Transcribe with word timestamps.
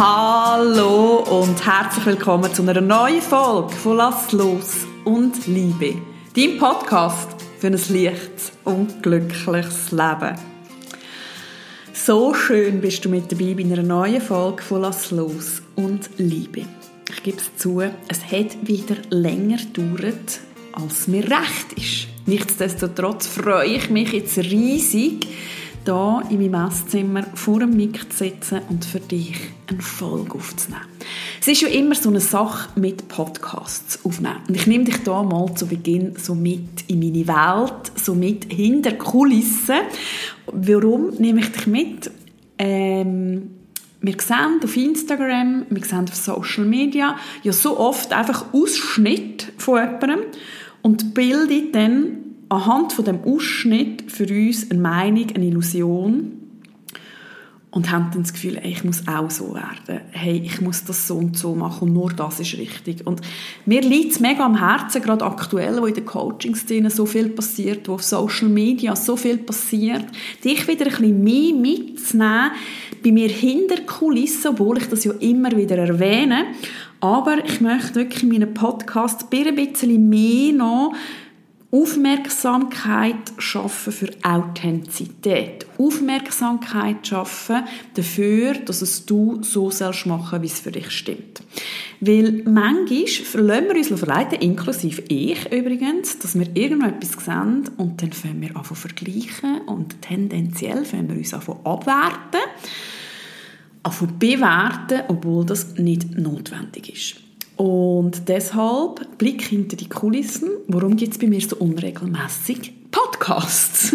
Hallo 0.00 1.24
und 1.28 1.66
herzlich 1.66 2.06
willkommen 2.06 2.54
zu 2.54 2.62
einer 2.62 2.80
neuen 2.80 3.20
Folge 3.20 3.74
von 3.74 3.96
Lass 3.96 4.30
los 4.30 4.86
und 5.04 5.48
Liebe. 5.48 6.00
Dein 6.36 6.56
Podcast 6.56 7.30
für 7.58 7.66
ein 7.66 7.72
leichtes 7.72 8.52
und 8.62 9.02
glückliches 9.02 9.90
Leben. 9.90 10.38
So 11.92 12.32
schön 12.32 12.80
bist 12.80 13.04
du 13.04 13.08
mit 13.08 13.32
dabei 13.32 13.54
bei 13.54 13.64
einer 13.64 13.82
neuen 13.82 14.20
Folge 14.20 14.62
von 14.62 14.82
Lass 14.82 15.10
los 15.10 15.62
und 15.74 16.08
Liebe. 16.16 16.64
Ich 17.10 17.22
gebe 17.24 17.38
es 17.38 17.56
zu, 17.56 17.80
es 17.80 18.24
hat 18.30 18.56
wieder 18.68 18.94
länger 19.10 19.56
gedauert, 19.56 20.38
als 20.74 21.08
mir 21.08 21.24
recht 21.24 21.72
ist. 21.74 22.06
Nichtsdestotrotz 22.26 23.26
freue 23.26 23.66
ich 23.66 23.90
mich 23.90 24.12
jetzt 24.12 24.38
riesig, 24.38 25.26
hier 25.88 26.22
in 26.30 26.50
meinem 26.50 26.68
Esszimmer 26.68 27.24
vor 27.34 27.60
dem 27.60 27.76
Mic 27.76 27.98
zu 28.10 28.24
sitzen 28.24 28.60
und 28.68 28.84
für 28.84 29.00
dich 29.00 29.34
eine 29.68 29.80
Folge 29.80 30.34
aufzunehmen. 30.34 30.84
Es 31.40 31.48
ist 31.48 31.62
ja 31.62 31.68
immer 31.68 31.94
so 31.94 32.10
eine 32.10 32.20
Sache 32.20 32.68
mit 32.78 33.08
Podcasts 33.08 34.04
aufnehmen. 34.04 34.40
Und 34.48 34.56
ich 34.56 34.66
nehme 34.66 34.84
dich 34.84 34.98
hier 35.04 35.22
mal 35.22 35.54
zu 35.54 35.66
Beginn 35.66 36.14
so 36.16 36.34
mit 36.34 36.84
in 36.88 36.98
meine 36.98 37.26
Welt, 37.26 37.92
so 37.96 38.14
mit 38.14 38.52
hinter 38.52 38.92
Kulissen. 38.92 39.80
Warum 40.46 41.14
nehme 41.18 41.40
ich 41.40 41.52
dich 41.52 41.66
mit? 41.66 42.10
Ähm, 42.58 43.50
wir 44.00 44.14
sehen 44.20 44.60
auf 44.62 44.76
Instagram, 44.76 45.66
wir 45.70 45.84
sehen 45.84 46.04
auf 46.08 46.14
Social 46.14 46.64
Media 46.64 47.16
ja 47.42 47.52
so 47.52 47.78
oft 47.78 48.12
einfach 48.12 48.52
Ausschnitt 48.52 49.52
von 49.56 49.78
jemandem 49.78 50.20
und 50.82 51.14
bildet 51.14 51.74
dann 51.74 52.27
anhand 52.48 52.92
von 52.92 53.04
dem 53.04 53.20
Ausschnitt 53.24 54.10
für 54.10 54.26
uns 54.26 54.70
eine 54.70 54.80
Meinung, 54.80 55.26
eine 55.34 55.46
Illusion 55.46 56.38
und 57.70 57.90
haben 57.90 58.10
dann 58.12 58.22
das 58.22 58.32
Gefühl, 58.32 58.56
ey, 58.56 58.70
ich 58.70 58.82
muss 58.82 59.06
auch 59.06 59.30
so 59.30 59.54
werden. 59.54 60.00
Hey, 60.10 60.42
ich 60.44 60.60
muss 60.60 60.84
das 60.84 61.06
so 61.06 61.16
und 61.16 61.36
so 61.36 61.54
machen 61.54 61.88
und 61.88 61.94
nur 61.94 62.10
das 62.10 62.40
ist 62.40 62.56
richtig. 62.56 63.06
Und 63.06 63.20
mir 63.66 63.82
liegt 63.82 64.12
es 64.12 64.20
mega 64.20 64.44
am 64.44 64.58
Herzen, 64.58 65.02
gerade 65.02 65.24
aktuell, 65.24 65.80
wo 65.80 65.86
in 65.86 65.94
der 65.94 66.04
Coaching-Szene 66.04 66.90
so 66.90 67.04
viel 67.04 67.28
passiert, 67.28 67.86
wo 67.86 67.94
auf 67.94 68.02
Social 68.02 68.48
Media 68.48 68.96
so 68.96 69.16
viel 69.16 69.36
passiert, 69.36 70.06
dich 70.42 70.66
wieder 70.66 70.86
ein 70.86 70.92
bisschen 70.92 71.22
mehr 71.22 71.54
mitzunehmen, 71.54 72.50
bei 73.04 73.12
mir 73.12 73.28
hinter 73.28 73.82
Kulissen, 73.82 74.52
obwohl 74.52 74.78
ich 74.78 74.88
das 74.88 75.04
ja 75.04 75.12
immer 75.20 75.54
wieder 75.54 75.76
erwähne. 75.76 76.46
Aber 77.00 77.44
ich 77.44 77.60
möchte 77.60 77.96
wirklich 77.96 78.22
in 78.22 78.30
meinen 78.30 78.54
Podcast 78.54 79.26
ein 79.30 79.54
bisschen 79.54 80.08
mehr 80.08 80.52
noch 80.54 80.94
Aufmerksamkeit 81.70 83.34
schaffen 83.36 83.92
für 83.92 84.08
Authentizität. 84.22 85.66
Aufmerksamkeit 85.76 87.06
schaffen 87.06 87.64
dafür, 87.92 88.54
dass 88.54 88.80
es 88.80 89.04
du 89.04 89.42
so 89.42 89.70
sollst 89.70 90.06
machen, 90.06 90.40
wie 90.40 90.46
es 90.46 90.60
für 90.60 90.72
dich 90.72 90.90
stimmt. 90.90 91.42
Weil 92.00 92.42
manchmal 92.46 93.06
verlassen 93.06 93.66
wir 93.68 93.76
uns 93.76 94.00
verleiten, 94.00 94.40
inklusive 94.40 95.02
ich 95.08 95.52
übrigens, 95.52 96.18
dass 96.18 96.38
wir 96.38 96.48
irgendetwas 96.56 97.22
sehen 97.22 97.68
und 97.76 98.00
dann 98.00 98.12
fangen 98.12 98.40
wir 98.40 98.56
an 98.56 98.64
zu 98.64 98.74
vergleichen 98.74 99.60
und 99.66 100.00
tendenziell 100.00 100.86
fangen 100.86 101.10
wir 101.10 101.16
uns 101.16 101.34
an 101.34 101.42
abwerten, 101.64 102.40
an 103.82 104.18
bewerten, 104.18 105.02
obwohl 105.08 105.44
das 105.44 105.74
nicht 105.74 106.16
notwendig 106.16 106.94
ist. 106.94 107.27
Und 107.58 108.28
deshalb 108.28 109.18
Blick 109.18 109.42
hinter 109.42 109.76
die 109.76 109.88
Kulissen. 109.88 110.48
Warum 110.68 110.96
gibt 110.96 111.14
es 111.14 111.18
bei 111.18 111.26
mir 111.26 111.40
so 111.40 111.56
unregelmäßig 111.56 112.72
Podcasts? 112.92 113.92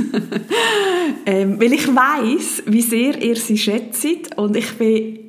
ähm, 1.26 1.62
weil 1.62 1.72
ich 1.72 1.88
weiß, 1.88 2.64
wie 2.66 2.82
sehr 2.82 3.22
ihr 3.22 3.38
sie 3.38 3.58
schätzt 3.58 4.06
und 4.36 4.58
ich 4.58 4.74
bin 4.74 5.20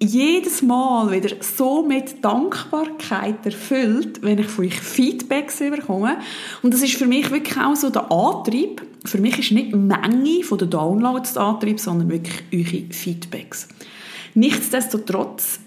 jedes 0.00 0.60
Mal 0.60 1.12
wieder 1.12 1.36
so 1.40 1.86
mit 1.86 2.24
Dankbarkeit 2.24 3.46
erfüllt, 3.46 4.22
wenn 4.22 4.40
ich 4.40 4.48
von 4.48 4.64
euch 4.64 4.80
Feedbacks 4.80 5.60
bekomme. 5.60 6.16
Und 6.62 6.74
das 6.74 6.82
ist 6.82 6.96
für 6.96 7.06
mich 7.06 7.30
wirklich 7.30 7.56
auch 7.56 7.76
so 7.76 7.90
der 7.90 8.10
Antrieb. 8.10 8.82
Für 9.04 9.18
mich 9.18 9.38
ist 9.38 9.52
nicht 9.52 9.70
die 9.72 9.76
Menge 9.76 10.40
der 10.42 10.66
Downloads 10.66 11.34
der 11.34 11.42
Antrieb, 11.44 11.78
sondern 11.78 12.10
wirklich 12.10 12.42
eure 12.52 12.92
Feedbacks. 12.92 13.68
Nichtsdestotrotz 14.34 15.60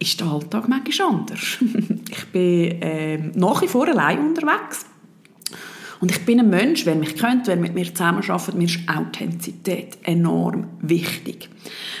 ist 0.00 0.18
der 0.18 0.26
Alltag 0.26 0.68
manchmal 0.68 1.08
anders. 1.08 1.58
ich 2.10 2.26
bin 2.32 2.82
äh, 2.82 3.18
nach 3.34 3.62
wie 3.62 3.68
vor 3.68 3.86
allein 3.86 4.18
unterwegs. 4.18 4.86
Und 6.00 6.10
ich 6.10 6.24
bin 6.24 6.40
ein 6.40 6.48
Mensch, 6.48 6.86
wer 6.86 6.94
mich 6.94 7.14
kennt, 7.14 7.46
wer 7.46 7.56
mit 7.56 7.74
mir 7.74 7.84
zusammenarbeitet, 7.84 8.54
mir 8.54 8.64
ist 8.64 8.80
Authentizität 8.88 9.98
enorm 10.02 10.68
wichtig. 10.80 11.50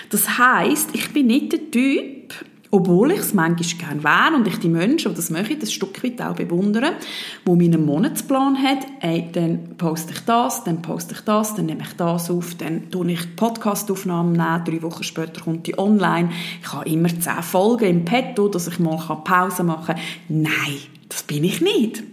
Das 0.08 0.38
heißt, 0.38 0.90
ich 0.94 1.10
bin 1.10 1.26
nicht 1.26 1.52
der 1.52 1.70
Typ, 1.70 2.32
obwohl 2.72 3.10
ich 3.10 3.18
es 3.18 3.34
manchmal 3.34 3.88
gerne 3.88 4.04
wäre 4.04 4.36
und 4.36 4.46
ich 4.46 4.58
die 4.58 4.68
Menschen, 4.68 5.10
die 5.10 5.16
das 5.16 5.30
möchten, 5.30 5.60
ein 5.60 5.66
Stück 5.66 6.02
weit 6.04 6.22
auch 6.22 6.36
bewundere, 6.36 6.92
wo 7.44 7.56
meinen 7.56 7.84
Monatsplan 7.84 8.62
hat, 8.62 8.86
ey, 9.00 9.28
dann 9.32 9.76
poste 9.76 10.12
ich 10.12 10.20
das, 10.20 10.62
dann 10.62 10.80
poste 10.80 11.14
ich 11.14 11.20
das, 11.22 11.54
dann 11.54 11.66
nehme 11.66 11.82
ich 11.82 11.92
das 11.96 12.30
auf, 12.30 12.54
dann 12.54 12.90
tue 12.90 13.12
ich 13.12 13.36
Podcastaufnahmen 13.36 14.32
nehmen, 14.32 14.64
drei 14.64 14.82
Wochen 14.82 15.02
später 15.02 15.40
kommt 15.40 15.66
die 15.66 15.78
online. 15.78 16.30
Ich 16.62 16.72
habe 16.72 16.88
immer 16.88 17.08
zehn 17.08 17.42
Folgen 17.42 17.86
im 17.86 18.04
Petto, 18.04 18.48
dass 18.48 18.68
ich 18.68 18.78
mal 18.78 18.96
Pause 19.24 19.64
machen 19.64 19.96
kann. 19.96 20.02
Nein, 20.28 20.78
das 21.08 21.24
bin 21.24 21.42
ich 21.42 21.60
nicht. 21.60 22.04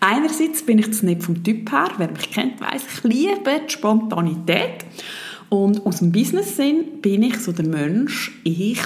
Einerseits 0.00 0.66
bin 0.66 0.80
ich 0.80 0.88
das 0.88 1.04
nicht 1.04 1.22
vom 1.22 1.44
Typ 1.44 1.70
her, 1.70 1.88
wer 1.98 2.10
mich 2.10 2.32
kennt, 2.32 2.60
weiß 2.60 2.82
ich 2.82 3.04
liebe 3.04 3.60
die 3.68 3.72
Spontanität. 3.72 4.84
Und 5.48 5.86
aus 5.86 5.98
dem 5.98 6.10
Business-Sinn 6.10 7.00
bin 7.00 7.22
ich 7.22 7.38
so 7.38 7.52
der 7.52 7.66
Mensch, 7.66 8.32
ich 8.42 8.80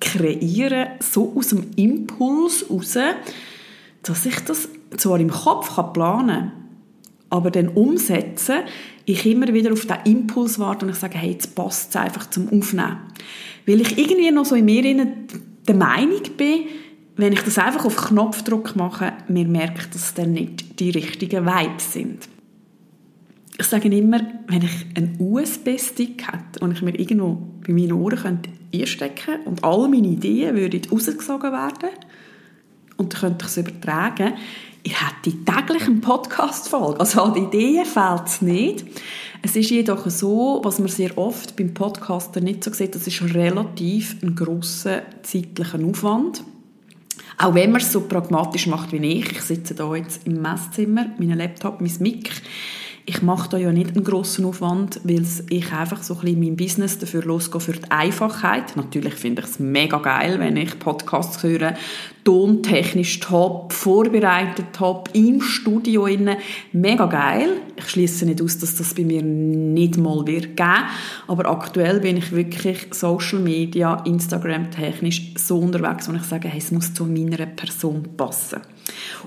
kreieren, 0.00 0.88
so 1.00 1.34
aus 1.36 1.48
dem 1.48 1.70
Impuls 1.76 2.66
raus, 2.70 2.96
dass 4.02 4.26
ich 4.26 4.38
das 4.40 4.68
zwar 4.96 5.18
im 5.20 5.30
Kopf 5.30 5.74
planen 5.92 6.28
kann, 6.28 6.52
aber 7.30 7.50
dann 7.50 7.68
umsetzen, 7.68 8.60
ich 9.04 9.26
immer 9.26 9.52
wieder 9.52 9.72
auf 9.72 9.86
den 9.86 9.96
Impuls 10.04 10.58
warte 10.58 10.86
und 10.86 10.92
ich 10.92 10.98
sage, 10.98 11.18
hey, 11.18 11.30
jetzt 11.32 11.54
passt 11.54 11.90
es 11.90 11.96
einfach 11.96 12.30
zum 12.30 12.46
Aufnehmen. 12.48 12.98
Weil 13.66 13.80
ich 13.80 13.98
irgendwie 13.98 14.30
noch 14.30 14.44
so 14.44 14.54
in 14.54 14.64
mir 14.64 14.82
der 14.82 15.74
Meinung 15.74 16.22
bin, 16.36 16.64
wenn 17.16 17.32
ich 17.32 17.40
das 17.40 17.58
einfach 17.58 17.84
auf 17.84 17.96
Knopfdruck 17.96 18.76
mache, 18.76 19.12
mir 19.28 19.46
merkt, 19.46 19.94
dass 19.94 20.02
es 20.02 20.14
dann 20.14 20.32
nicht 20.32 20.78
die 20.80 20.90
richtigen 20.90 21.46
Vibes 21.46 21.92
sind. 21.92 22.28
Ich 23.58 23.66
sage 23.66 23.88
immer, 23.88 24.20
wenn 24.48 24.62
ich 24.62 24.86
einen 24.94 25.16
USB-Stick 25.18 26.26
hätte 26.30 26.60
und 26.60 26.72
ich 26.72 26.82
mir 26.82 26.98
irgendwo 26.98 27.38
bei 27.66 27.72
meinen 27.72 27.92
Ohren 27.92 28.18
könnte 28.18 28.50
einstecken 28.74 29.40
und 29.46 29.64
all 29.64 29.88
meine 29.88 30.08
Ideen 30.08 30.54
würden 30.54 30.82
rausgesogen 30.90 31.52
werden 31.52 31.90
und 32.98 33.12
dann 33.12 33.20
könnte 33.20 33.46
ich 33.46 33.50
es 33.50 33.56
übertragen, 33.56 34.34
ich 34.82 34.94
hätte 35.00 35.36
täglich 35.44 35.82
einen 35.86 36.00
Podcast-Folge. 36.00 37.00
Also 37.00 37.22
an 37.22 37.34
Ideen 37.34 37.84
fehlt 37.84 38.26
es 38.26 38.42
nicht. 38.42 38.84
Es 39.42 39.56
ist 39.56 39.70
jedoch 39.70 40.08
so, 40.08 40.60
was 40.62 40.78
man 40.78 40.88
sehr 40.88 41.16
oft 41.18 41.56
beim 41.56 41.74
Podcaster 41.74 42.40
nicht 42.40 42.62
so 42.62 42.72
sieht, 42.72 42.94
das 42.94 43.06
ist 43.06 43.22
relativ 43.34 44.16
ein 44.22 44.36
grosser 44.36 45.02
zeitlicher 45.22 45.84
Aufwand. 45.84 46.44
Auch 47.38 47.54
wenn 47.54 47.72
man 47.72 47.80
es 47.80 47.92
so 47.92 48.02
pragmatisch 48.02 48.66
macht 48.66 48.92
wie 48.92 49.04
ich. 49.04 49.32
Ich 49.32 49.42
sitze 49.42 49.74
hier 49.74 49.96
jetzt 49.96 50.26
im 50.26 50.40
Messzimmer, 50.40 51.06
mein 51.18 51.36
Laptop, 51.36 51.80
mein 51.80 51.92
Mic 51.98 52.30
ich 53.08 53.22
mache 53.22 53.48
da 53.50 53.56
ja 53.56 53.70
nicht 53.70 53.94
einen 53.94 54.02
grossen 54.02 54.44
Aufwand, 54.44 55.00
weil 55.04 55.24
ich 55.48 55.72
einfach 55.72 56.02
so 56.02 56.14
ein 56.14 56.20
bisschen 56.20 56.40
mein 56.40 56.56
Business 56.56 56.98
dafür 56.98 57.22
losgehe 57.22 57.60
für 57.60 57.72
die 57.72 57.88
Einfachheit. 57.88 58.76
Natürlich 58.76 59.14
finde 59.14 59.42
ich 59.42 59.48
es 59.48 59.60
mega 59.60 59.98
geil, 59.98 60.40
wenn 60.40 60.56
ich 60.56 60.76
Podcasts 60.80 61.40
höre, 61.44 61.74
tontechnisch 62.24 63.20
top, 63.20 63.72
vorbereitet 63.72 64.66
top, 64.72 65.08
im 65.12 65.40
Studio 65.40 66.06
innen, 66.06 66.38
mega 66.72 67.06
geil. 67.06 67.50
Ich 67.76 67.88
schließe 67.90 68.26
nicht 68.26 68.42
aus, 68.42 68.58
dass 68.58 68.74
das 68.74 68.94
bei 68.94 69.04
mir 69.04 69.22
nicht 69.22 69.96
mal 69.98 70.26
wird 70.26 70.56
geben, 70.56 70.86
aber 71.28 71.48
aktuell 71.48 72.00
bin 72.00 72.16
ich 72.16 72.32
wirklich 72.32 72.88
Social 72.92 73.38
Media, 73.38 74.02
Instagram 74.04 74.72
technisch 74.72 75.32
so 75.36 75.60
unterwegs, 75.60 76.08
wo 76.08 76.14
ich 76.14 76.24
sage, 76.24 76.48
hey, 76.48 76.58
es 76.58 76.72
muss 76.72 76.92
zu 76.92 77.04
meiner 77.04 77.46
Person 77.46 78.02
passen. 78.16 78.62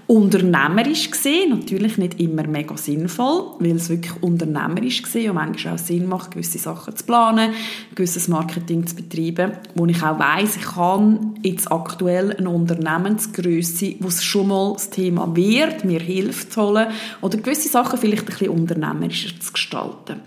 Unternehmerisch 0.08 1.12
gesehen, 1.12 1.52
natürlich 1.52 1.98
nicht 1.98 2.20
immer 2.20 2.48
mega 2.48 2.76
sinnvoll, 2.78 3.56
weil 3.60 3.76
es 3.76 3.90
wirklich 3.90 4.14
unternehmerisch 4.24 5.04
gesehen 5.04 5.30
und 5.30 5.36
manchmal 5.36 5.76
auch 5.76 5.80
Sinn 5.80 6.08
macht, 6.08 6.32
gewisse 6.32 6.58
Sachen 6.58 6.96
zu 6.96 7.04
planen, 7.04 7.54
gewisses 7.94 8.28
Marketing 8.28 8.88
zu 8.88 8.96
betreiben, 8.96 9.52
wo 9.76 9.86
ich 9.86 10.02
auch 10.02 10.18
weiss, 10.18 10.56
ich 10.56 10.64
kann 10.64 11.36
jetzt 11.44 11.72
aktuell 11.72 12.36
eine 12.36 12.50
Unternehmensgröße, 12.50 13.96
wo 14.00 14.08
es 14.08 14.24
schon 14.24 14.48
mal 14.48 14.74
das 14.74 14.90
Thema 14.90 15.36
wird, 15.36 15.86
mir 15.86 16.00
hilft 16.00 16.54
zu 16.54 16.62
holen 16.62 16.88
oder 17.22 17.38
gewisse 17.38 17.70
Sachen 17.70 18.00
vielleicht 18.00 18.24
ein 18.24 18.26
bisschen 18.26 18.50
unternehmerischer 18.50 19.40
zu 19.40 19.54
gestalten. 19.54 20.22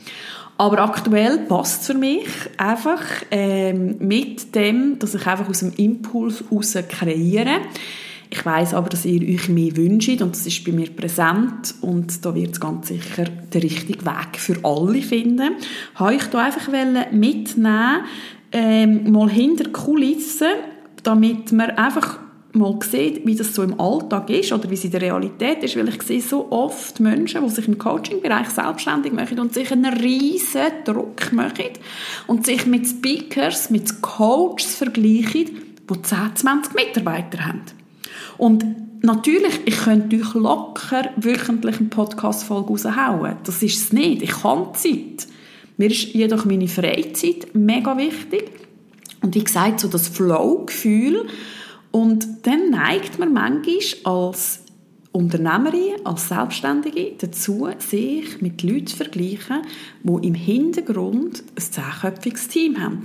Aber 0.59 0.79
aktuell 0.79 1.39
passt 1.39 1.81
es 1.81 1.87
für 1.89 1.95
mich 1.95 2.29
einfach 2.57 3.03
ähm, 3.31 3.97
mit 3.99 4.55
dem, 4.55 4.99
dass 4.99 5.15
ich 5.15 5.27
einfach 5.27 5.49
aus 5.49 5.61
dem 5.61 5.73
Impuls 5.73 6.45
heraus 6.49 6.77
kreiere. 6.89 7.63
Ich 8.33 8.47
weiß 8.47 8.73
aber, 8.73 8.89
dass 8.89 9.05
ihr 9.05 9.21
euch 9.29 9.51
mehr 9.51 9.77
wünscht 9.77 10.23
und 10.23 10.35
das 10.35 10.47
ist 10.47 10.65
bei 10.65 10.73
mir 10.73 10.89
präsent 10.89 11.75
und 11.83 12.25
da 12.25 12.35
wird 12.35 12.53
es 12.53 12.61
ganz 12.61 12.89
sicher 12.89 13.25
der 13.25 13.63
richtige 13.63 14.07
Weg 14.07 14.39
für 14.39 14.57
alle 14.65 15.03
finden. 15.03 15.57
Habe 15.97 16.15
ich 16.15 16.25
da 16.25 16.39
einfach 16.39 16.67
mitnehmen 17.11 18.05
ähm, 18.51 19.13
mal 19.13 19.29
hinter 19.29 19.69
Kulissen, 19.69 20.49
damit 21.03 21.53
man 21.53 21.73
einfach 21.73 22.21
mal 22.55 22.79
sieht, 22.81 23.27
wie 23.27 23.35
das 23.35 23.55
so 23.55 23.65
im 23.65 23.79
Alltag 23.79 24.31
ist 24.31 24.51
oder 24.51 24.71
wie 24.71 24.75
es 24.75 24.85
in 24.85 24.93
der 24.93 25.03
Realität 25.03 25.63
ist, 25.63 25.77
weil 25.77 25.91
ich 25.91 26.01
sehe 26.01 26.23
so 26.23 26.51
oft 26.51 27.01
Menschen, 27.01 27.45
die 27.45 27.51
sich 27.51 27.69
im 27.69 27.77
Coaching-Bereich 27.77 28.49
selbstständig 28.49 29.13
machen 29.13 29.41
und 29.41 29.53
sich 29.53 29.71
einen 29.71 29.93
riesen 29.93 30.71
Druck 30.87 31.35
machen 31.35 31.73
und 32.29 32.47
sich 32.47 32.65
mit 32.65 32.87
Speakers, 32.87 33.69
mit 33.69 34.01
Coaches 34.01 34.75
vergleichen, 34.75 35.51
die 35.91 36.03
10, 36.03 36.37
20 36.37 36.75
Mitarbeiter 36.75 37.45
haben. 37.45 37.82
Und 38.39 38.65
natürlich, 39.03 39.61
ich 39.65 39.77
könnte 39.77 40.17
euch 40.17 40.35
locker 40.35 41.11
wöchentlich 41.17 41.79
eine 41.79 41.89
Podcast-Folge 41.89 42.71
raushauen. 42.71 43.37
Das 43.45 43.63
ist 43.63 43.77
es 43.77 43.93
nicht. 43.93 44.23
Ich 44.23 44.45
habe 44.45 44.73
Zeit. 44.73 45.27
Mir 45.77 45.91
ist 45.91 46.15
jedoch 46.15 46.45
meine 46.45 46.69
Freizeit 46.69 47.55
mega 47.55 47.97
wichtig. 47.97 48.51
Und 49.23 49.35
wie 49.35 49.45
gesagt, 49.45 49.81
so 49.81 49.89
das 49.89 50.09
Flow-Gefühl. 50.09 51.27
Und 51.91 52.47
dann 52.47 52.71
neigt 52.71 53.19
man 53.19 53.33
manchmal 53.33 53.79
als 54.05 54.61
Unternehmerin, 55.13 56.05
als 56.05 56.29
Selbstständige 56.29 57.13
dazu, 57.19 57.69
sich 57.79 58.41
mit 58.41 58.63
Leuten 58.63 58.87
zu 58.87 58.97
vergleichen, 58.97 59.63
die 60.03 60.27
im 60.27 60.35
Hintergrund 60.35 61.45
ein 61.55 61.63
zehnköpfiges 61.63 62.49
Team 62.49 62.81
haben. 62.81 63.03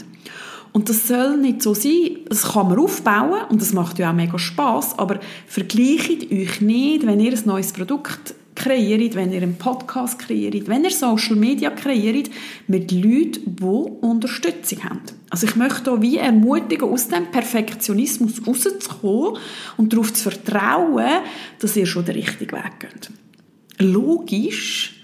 Und 0.77 0.89
das 0.89 1.07
soll 1.07 1.37
nicht 1.37 1.63
so 1.63 1.73
sein. 1.73 2.19
Das 2.29 2.53
kann 2.53 2.69
man 2.69 2.77
aufbauen 2.77 3.45
und 3.49 3.59
das 3.59 3.73
macht 3.73 3.97
ja 3.97 4.11
auch 4.11 4.15
mega 4.15 4.37
Spaß. 4.37 4.99
Aber 4.99 5.19
vergleicht 5.47 6.31
euch 6.31 6.61
nicht, 6.61 7.07
wenn 7.07 7.19
ihr 7.19 7.33
ein 7.33 7.45
neues 7.45 7.71
Produkt 7.71 8.35
kreiert, 8.53 9.15
wenn 9.15 9.31
ihr 9.31 9.41
einen 9.41 9.57
Podcast 9.57 10.19
kreiert, 10.19 10.67
wenn 10.67 10.83
ihr 10.83 10.91
Social 10.91 11.35
Media 11.35 11.71
kreiert, 11.71 12.29
mit 12.67 12.91
Leuten, 12.91 13.55
die 13.55 13.63
Unterstützung 13.63 14.83
haben. 14.83 15.01
Also 15.31 15.47
ich 15.47 15.55
möchte 15.55 15.89
hier 15.93 16.01
wie 16.03 16.17
ermutigen, 16.17 16.87
aus 16.87 17.07
dem 17.07 17.31
Perfektionismus 17.31 18.45
rauszukommen 18.45 19.41
und 19.77 19.93
darauf 19.93 20.13
zu 20.13 20.29
vertrauen, 20.29 21.23
dass 21.57 21.75
ihr 21.75 21.87
schon 21.87 22.05
den 22.05 22.17
richtigen 22.17 22.55
Weg 22.55 22.79
geht. 22.81 23.09
Logisch, 23.79 25.01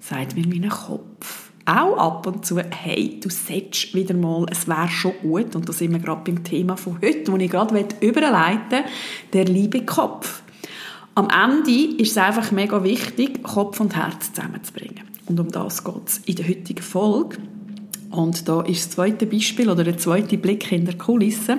sagt 0.00 0.34
mir 0.34 0.46
mein 0.46 0.70
Kopf 0.70 1.49
auch 1.70 1.96
ab 1.96 2.26
und 2.26 2.44
zu, 2.44 2.58
hey, 2.58 3.20
du 3.20 3.30
solltest 3.30 3.94
wieder 3.94 4.14
mal, 4.14 4.46
es 4.50 4.66
wäre 4.68 4.88
schon 4.88 5.12
gut, 5.22 5.54
und 5.54 5.68
da 5.68 5.72
sind 5.72 5.92
wir 5.92 5.98
gerade 5.98 6.22
beim 6.24 6.42
Thema 6.44 6.76
von 6.76 6.98
heute, 7.02 7.32
wo 7.32 7.36
ich 7.36 7.50
gerade 7.50 7.84
überleiten 8.00 8.84
der 9.32 9.44
liebe 9.44 9.84
Kopf. 9.84 10.42
Am 11.14 11.28
Ende 11.28 11.96
ist 12.00 12.12
es 12.12 12.18
einfach 12.18 12.50
mega 12.52 12.82
wichtig, 12.84 13.42
Kopf 13.42 13.80
und 13.80 13.96
Herz 13.96 14.32
zusammenzubringen. 14.32 15.04
Und 15.26 15.38
um 15.38 15.50
das 15.50 15.84
geht 15.84 16.06
es 16.06 16.18
in 16.18 16.36
der 16.36 16.48
heutigen 16.48 16.82
Folge. 16.82 17.38
Und 18.10 18.48
da 18.48 18.62
ist 18.62 18.86
das 18.86 18.90
zweite 18.90 19.26
Beispiel 19.26 19.70
oder 19.70 19.84
der 19.84 19.96
zweite 19.96 20.36
Blick 20.38 20.70
in 20.72 20.84
der 20.84 20.98
Kulisse. 20.98 21.58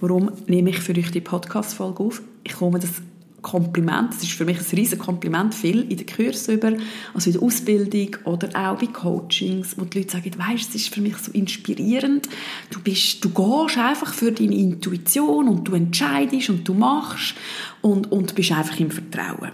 Warum 0.00 0.30
nehme 0.46 0.70
ich 0.70 0.78
für 0.78 0.96
euch 0.96 1.10
die 1.10 1.20
Podcast-Folge 1.20 2.02
auf? 2.02 2.22
Ich 2.44 2.54
komme 2.54 2.78
das 2.78 3.02
Kompliment, 3.42 4.14
das 4.14 4.22
ist 4.22 4.32
für 4.32 4.44
mich 4.44 4.58
ein 4.58 4.76
riesiges 4.76 4.98
Kompliment, 4.98 5.54
viel 5.54 5.82
in 5.82 5.96
den 5.96 6.06
Kursen 6.06 6.54
über, 6.54 6.72
also 7.14 7.30
in 7.30 7.34
der 7.34 7.42
Ausbildung 7.42 8.16
oder 8.24 8.48
auch 8.48 8.78
bei 8.78 8.86
Coachings, 8.86 9.76
wo 9.78 9.84
die 9.84 9.98
Leute 9.98 10.12
sagen, 10.12 10.32
weißt, 10.36 10.70
es 10.70 10.74
ist 10.74 10.94
für 10.94 11.00
mich 11.00 11.16
so 11.16 11.32
inspirierend, 11.32 12.28
du 12.70 12.80
bist, 12.80 13.24
du 13.24 13.30
gehst 13.30 13.78
einfach 13.78 14.12
für 14.12 14.32
deine 14.32 14.54
Intuition 14.54 15.48
und 15.48 15.66
du 15.66 15.74
entscheidest 15.74 16.50
und 16.50 16.68
du 16.68 16.74
machst 16.74 17.34
und, 17.82 18.10
und 18.12 18.34
bist 18.34 18.52
einfach 18.52 18.78
im 18.78 18.90
Vertrauen. 18.90 19.50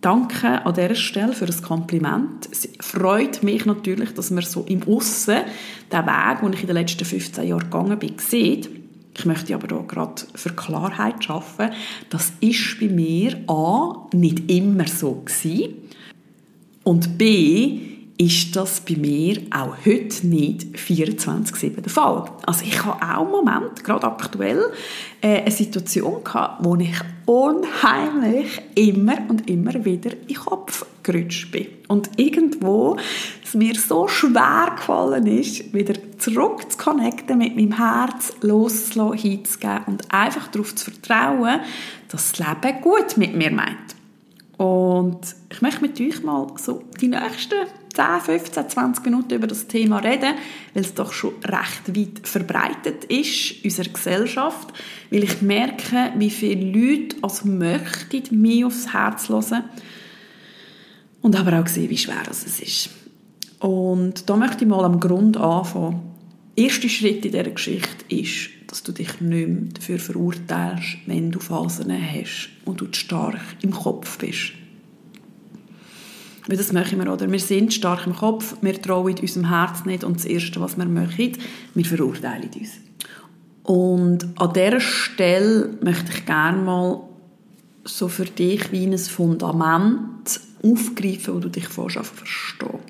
Danke 0.00 0.64
an 0.64 0.74
dieser 0.74 0.94
Stelle 0.94 1.32
für 1.32 1.46
das 1.46 1.60
Kompliment. 1.60 2.48
Es 2.52 2.68
freut 2.80 3.42
mich 3.42 3.66
natürlich, 3.66 4.14
dass 4.14 4.30
man 4.30 4.44
so 4.44 4.64
im 4.68 4.84
Aussen 4.84 5.40
den 5.92 6.06
Weg, 6.06 6.40
den 6.40 6.52
ich 6.52 6.60
in 6.60 6.66
den 6.68 6.76
letzten 6.76 7.04
15 7.04 7.48
Jahren 7.48 7.64
gegangen 7.64 7.98
bin, 7.98 8.14
sieht 8.18 8.70
ich 9.18 9.24
möchte 9.24 9.54
aber 9.54 9.66
hier 9.66 9.86
gerade 9.86 10.22
für 10.34 10.50
Klarheit 10.50 11.24
schaffen. 11.24 11.70
Das 12.08 12.32
ist 12.40 12.78
bei 12.78 12.86
mir 12.86 13.36
A, 13.48 14.06
nicht 14.12 14.48
immer 14.50 14.86
so 14.86 15.22
gewesen. 15.24 15.74
Und 16.84 17.18
B, 17.18 17.97
ist 18.20 18.56
das 18.56 18.80
bei 18.80 18.96
mir 18.96 19.40
auch 19.52 19.76
heute 19.86 20.26
nicht 20.26 20.76
24-7 20.76 21.80
der 21.80 21.90
Fall. 21.90 22.24
Also 22.46 22.64
ich 22.64 22.84
habe 22.84 23.00
auch 23.00 23.22
einen 23.22 23.30
Moment, 23.30 23.84
gerade 23.84 24.08
aktuell, 24.08 24.72
äh, 25.20 25.42
eine 25.42 25.50
Situation 25.52 26.24
gehabt, 26.24 26.64
wo 26.64 26.74
ich 26.74 26.96
unheimlich 27.26 28.60
immer 28.74 29.18
und 29.28 29.48
immer 29.48 29.72
wieder 29.84 30.10
in 30.12 30.26
den 30.26 30.36
Kopf 30.36 30.84
gerutscht 31.04 31.52
bin. 31.52 31.68
Und 31.86 32.10
irgendwo 32.16 32.96
es 33.44 33.54
mir 33.54 33.76
so 33.76 34.08
schwer 34.08 34.72
gefallen 34.76 35.26
ist, 35.26 35.72
wieder 35.72 35.94
zurück 36.18 36.72
zu 36.72 36.76
connecten 36.76 37.38
mit 37.38 37.54
meinem 37.54 37.76
Herz, 37.76 38.32
loszulassen, 38.40 39.18
hinzugeben 39.18 39.84
und 39.86 40.12
einfach 40.12 40.48
darauf 40.48 40.74
zu 40.74 40.90
vertrauen, 40.90 41.60
dass 42.08 42.32
das 42.32 42.38
Leben 42.40 42.80
gut 42.80 43.16
mit 43.16 43.36
mir 43.36 43.52
meint. 43.52 43.94
Und 44.56 45.20
ich 45.50 45.62
möchte 45.62 45.82
mit 45.82 46.00
euch 46.00 46.22
mal 46.24 46.48
so 46.56 46.82
die 47.00 47.06
nächsten 47.06 47.54
10, 47.98 48.20
15, 48.20 48.68
20 48.68 49.04
Minuten 49.06 49.34
über 49.34 49.48
das 49.48 49.66
Thema 49.66 49.98
reden, 49.98 50.34
weil 50.72 50.84
es 50.84 50.94
doch 50.94 51.12
schon 51.12 51.34
recht 51.44 51.96
weit 51.96 52.28
verbreitet 52.28 53.04
ist 53.06 53.64
in 53.64 53.70
unserer 53.70 53.92
Gesellschaft, 53.92 54.72
weil 55.10 55.24
ich 55.24 55.42
merke, 55.42 56.12
wie 56.16 56.30
viele 56.30 56.70
Leute 56.70 57.16
also 57.22 57.48
möchten 57.48 58.40
mir 58.40 58.68
aufs 58.68 58.92
Herz 58.92 59.28
hören 59.28 59.64
und 61.22 61.34
aber 61.34 61.60
auch 61.60 61.66
sehen, 61.66 61.90
wie 61.90 61.98
schwer 61.98 62.22
es 62.30 62.44
ist. 62.44 62.90
Und 63.58 64.30
da 64.30 64.36
möchte 64.36 64.62
ich 64.62 64.70
mal 64.70 64.84
am 64.84 65.00
Grund 65.00 65.36
anfangen. 65.36 66.00
Der 66.56 66.66
erste 66.66 66.88
Schritt 66.88 67.24
in 67.24 67.32
dieser 67.32 67.50
Geschichte 67.50 68.14
ist, 68.14 68.50
dass 68.68 68.84
du 68.84 68.92
dich 68.92 69.20
nicht 69.20 69.48
mehr 69.48 69.72
dafür 69.74 69.98
verurteilst, 69.98 70.98
wenn 71.06 71.32
du 71.32 71.40
Phasen 71.40 71.92
hast 71.92 72.50
und 72.64 72.80
du 72.80 72.86
stark 72.92 73.40
im 73.60 73.72
Kopf 73.72 74.18
bist. 74.18 74.52
Weil 76.48 76.56
das 76.56 76.72
machen 76.72 76.98
wir, 76.98 77.12
oder? 77.12 77.30
Wir 77.30 77.38
sind 77.38 77.74
stark 77.74 78.06
im 78.06 78.16
Kopf, 78.16 78.56
wir 78.62 78.80
trauen 78.80 79.14
unserem 79.20 79.48
Herz 79.48 79.84
nicht 79.84 80.02
und 80.02 80.16
das 80.16 80.24
Erste, 80.24 80.60
was 80.60 80.76
wir 80.76 80.86
machen, 80.86 81.32
wir 81.74 81.84
verurteilen 81.84 82.50
uns. 82.58 82.70
Und 83.62 84.26
an 84.36 84.52
dieser 84.54 84.80
Stelle 84.80 85.76
möchte 85.82 86.10
ich 86.10 86.24
gerne 86.24 86.62
mal 86.62 87.02
so 87.84 88.08
für 88.08 88.24
dich 88.24 88.72
wie 88.72 88.86
ein 88.86 88.96
Fundament 88.96 90.40
aufgreifen, 90.62 91.34
wo 91.34 91.38
du 91.38 91.50
dich 91.50 91.68
vorher 91.68 92.02
verstehen 92.02 92.80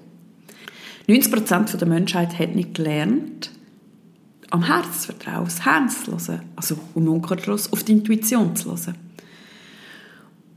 90% 1.08 1.78
der 1.78 1.88
Menschheit 1.88 2.38
hat 2.38 2.54
nicht 2.54 2.74
gelernt, 2.74 3.50
am 4.50 4.64
Herz 4.64 5.02
zu 5.02 5.12
vertrauen, 5.12 5.46
aufs 5.46 5.64
Herz 5.64 6.04
zu 6.04 6.12
hören. 6.12 6.42
Also 6.54 6.76
im 6.94 7.08
Umkehrschluss 7.08 7.72
auf 7.72 7.82
die 7.82 7.92
Intuition 7.92 8.54
zu 8.54 8.70
hören. 8.70 9.07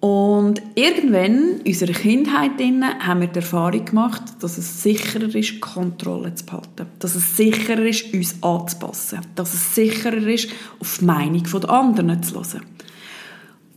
Und 0.02 0.64
irgendwann, 0.74 1.62
in 1.64 1.68
unserer 1.68 1.94
Kindheit, 1.94 2.60
haben 2.60 3.22
wir 3.22 3.28
die 3.28 3.36
Erfahrung 3.36 3.86
gemacht, 3.86 4.24
dass 4.40 4.58
es 4.58 4.82
sicherer 4.82 5.34
ist, 5.36 5.62
Kontrolle 5.62 6.34
zu 6.34 6.44
behalten. 6.44 6.88
Dass 6.98 7.14
es 7.14 7.38
sicherer 7.38 7.86
ist, 7.86 8.12
uns 8.12 8.36
anzupassen. 8.42 9.22
Dass 9.36 9.54
es 9.54 9.76
sicherer 9.76 10.26
ist, 10.28 10.50
auf 10.80 10.98
die 10.98 11.06
Meinung 11.06 11.44
der 11.44 11.70
anderen 11.70 12.24
zu 12.24 12.34
hören. 12.34 12.66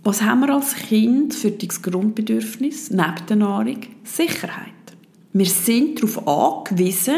Was 0.03 0.23
haben 0.23 0.41
wir 0.41 0.55
als 0.55 0.75
Kind 0.75 1.35
für 1.35 1.51
das 1.51 1.83
Grundbedürfnis, 1.83 2.91
neben 2.91 3.27
der 3.29 3.37
Nahrung? 3.37 3.81
Sicherheit. 4.03 4.73
Wir 5.35 5.47
sind 5.47 6.03
darauf 6.03 6.27
angewiesen, 6.67 7.17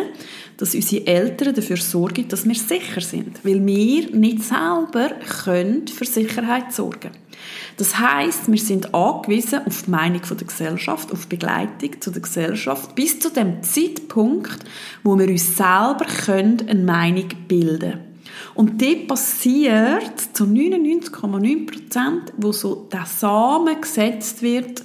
dass 0.57 0.75
unsere 0.75 1.07
Eltern 1.07 1.55
dafür 1.55 1.77
sorgen, 1.77 2.29
dass 2.29 2.47
wir 2.47 2.55
sicher 2.55 3.01
sind, 3.01 3.45
weil 3.45 3.65
wir 3.67 4.11
nicht 4.11 4.43
selber 4.43 5.11
können 5.43 5.87
für 5.87 6.07
Sicherheit 6.07 6.73
sorgen 6.73 7.11
Das 7.77 7.99
heißt, 7.99 8.51
wir 8.51 8.59
sind 8.59 8.95
angewiesen 8.95 9.67
auf 9.67 9.83
die 9.83 9.91
Meinung 9.91 10.23
der 10.23 10.47
Gesellschaft, 10.47 11.13
auf 11.13 11.27
Begleitung 11.27 12.01
zu 12.01 12.11
der 12.11 12.23
Gesellschaft, 12.23 12.95
bis 12.95 13.19
zu 13.19 13.31
dem 13.31 13.63
Zeitpunkt, 13.63 14.59
wo 15.03 15.19
wir 15.19 15.29
uns 15.29 15.57
selber 15.57 16.07
können 16.25 16.69
eine 16.69 16.83
Meinung 16.83 17.29
bilden. 17.49 18.01
Und 18.55 18.81
das 18.81 19.07
passiert 19.07 20.19
zu 20.33 20.45
99,9 20.45 21.67
Prozent, 21.67 22.33
wo 22.39 22.53
so 22.53 22.89
der 22.91 23.05
Samen 23.05 23.79
gesetzt 23.79 24.41
wird, 24.41 24.83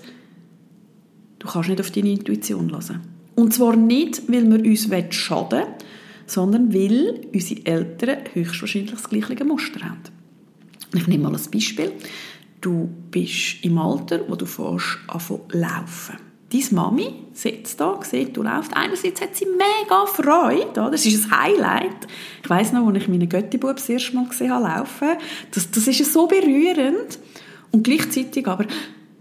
du 1.40 1.48
kannst 1.48 1.70
nicht 1.70 1.80
auf 1.80 1.92
deine 1.92 2.12
Intuition 2.12 2.70
hören. 2.72 3.11
Und 3.36 3.54
zwar 3.54 3.76
nicht, 3.76 4.32
weil 4.32 4.50
wir 4.50 4.60
uns 4.60 5.16
schaden 5.16 5.52
wollen, 5.52 5.68
sondern 6.26 6.74
weil 6.74 7.22
unsere 7.34 7.66
Eltern 7.66 8.18
höchstwahrscheinlich 8.34 8.92
das 8.92 9.10
gleiche 9.10 9.44
Muster 9.44 9.82
haben. 9.82 10.02
Ich 10.94 11.08
nehme 11.08 11.30
mal 11.30 11.36
ein 11.36 11.52
Beispiel. 11.52 11.94
Du 12.60 12.90
bist 13.10 13.64
im 13.64 13.78
Alter, 13.78 14.22
wo 14.28 14.36
du 14.36 14.46
fährst 14.46 15.00
anfangen 15.08 15.42
laufen. 15.52 16.18
Deine 16.52 16.66
Mami 16.72 17.14
sitzt 17.32 17.80
da, 17.80 17.98
sieht, 18.04 18.36
du 18.36 18.44
läufst. 18.44 18.76
Einerseits 18.76 19.22
hat 19.22 19.36
sie 19.36 19.46
mega 19.46 20.06
Freude, 20.06 20.92
das 20.92 21.06
ist 21.06 21.26
ein 21.26 21.44
Highlight. 21.44 22.08
Ich 22.44 22.50
weiß 22.50 22.74
noch, 22.74 22.86
als 22.88 22.98
ich 22.98 23.08
meinen 23.08 23.30
Göttibub 23.30 23.78
das 23.78 23.88
erste 23.88 24.16
Mal 24.16 24.28
gesehen 24.28 24.52
habe, 24.52 24.66
laufen, 24.66 25.18
das, 25.52 25.72
das 25.72 25.88
ist 25.88 26.12
so 26.12 26.28
berührend. 26.28 27.20
Und 27.72 27.84
gleichzeitig 27.84 28.46
aber, 28.48 28.66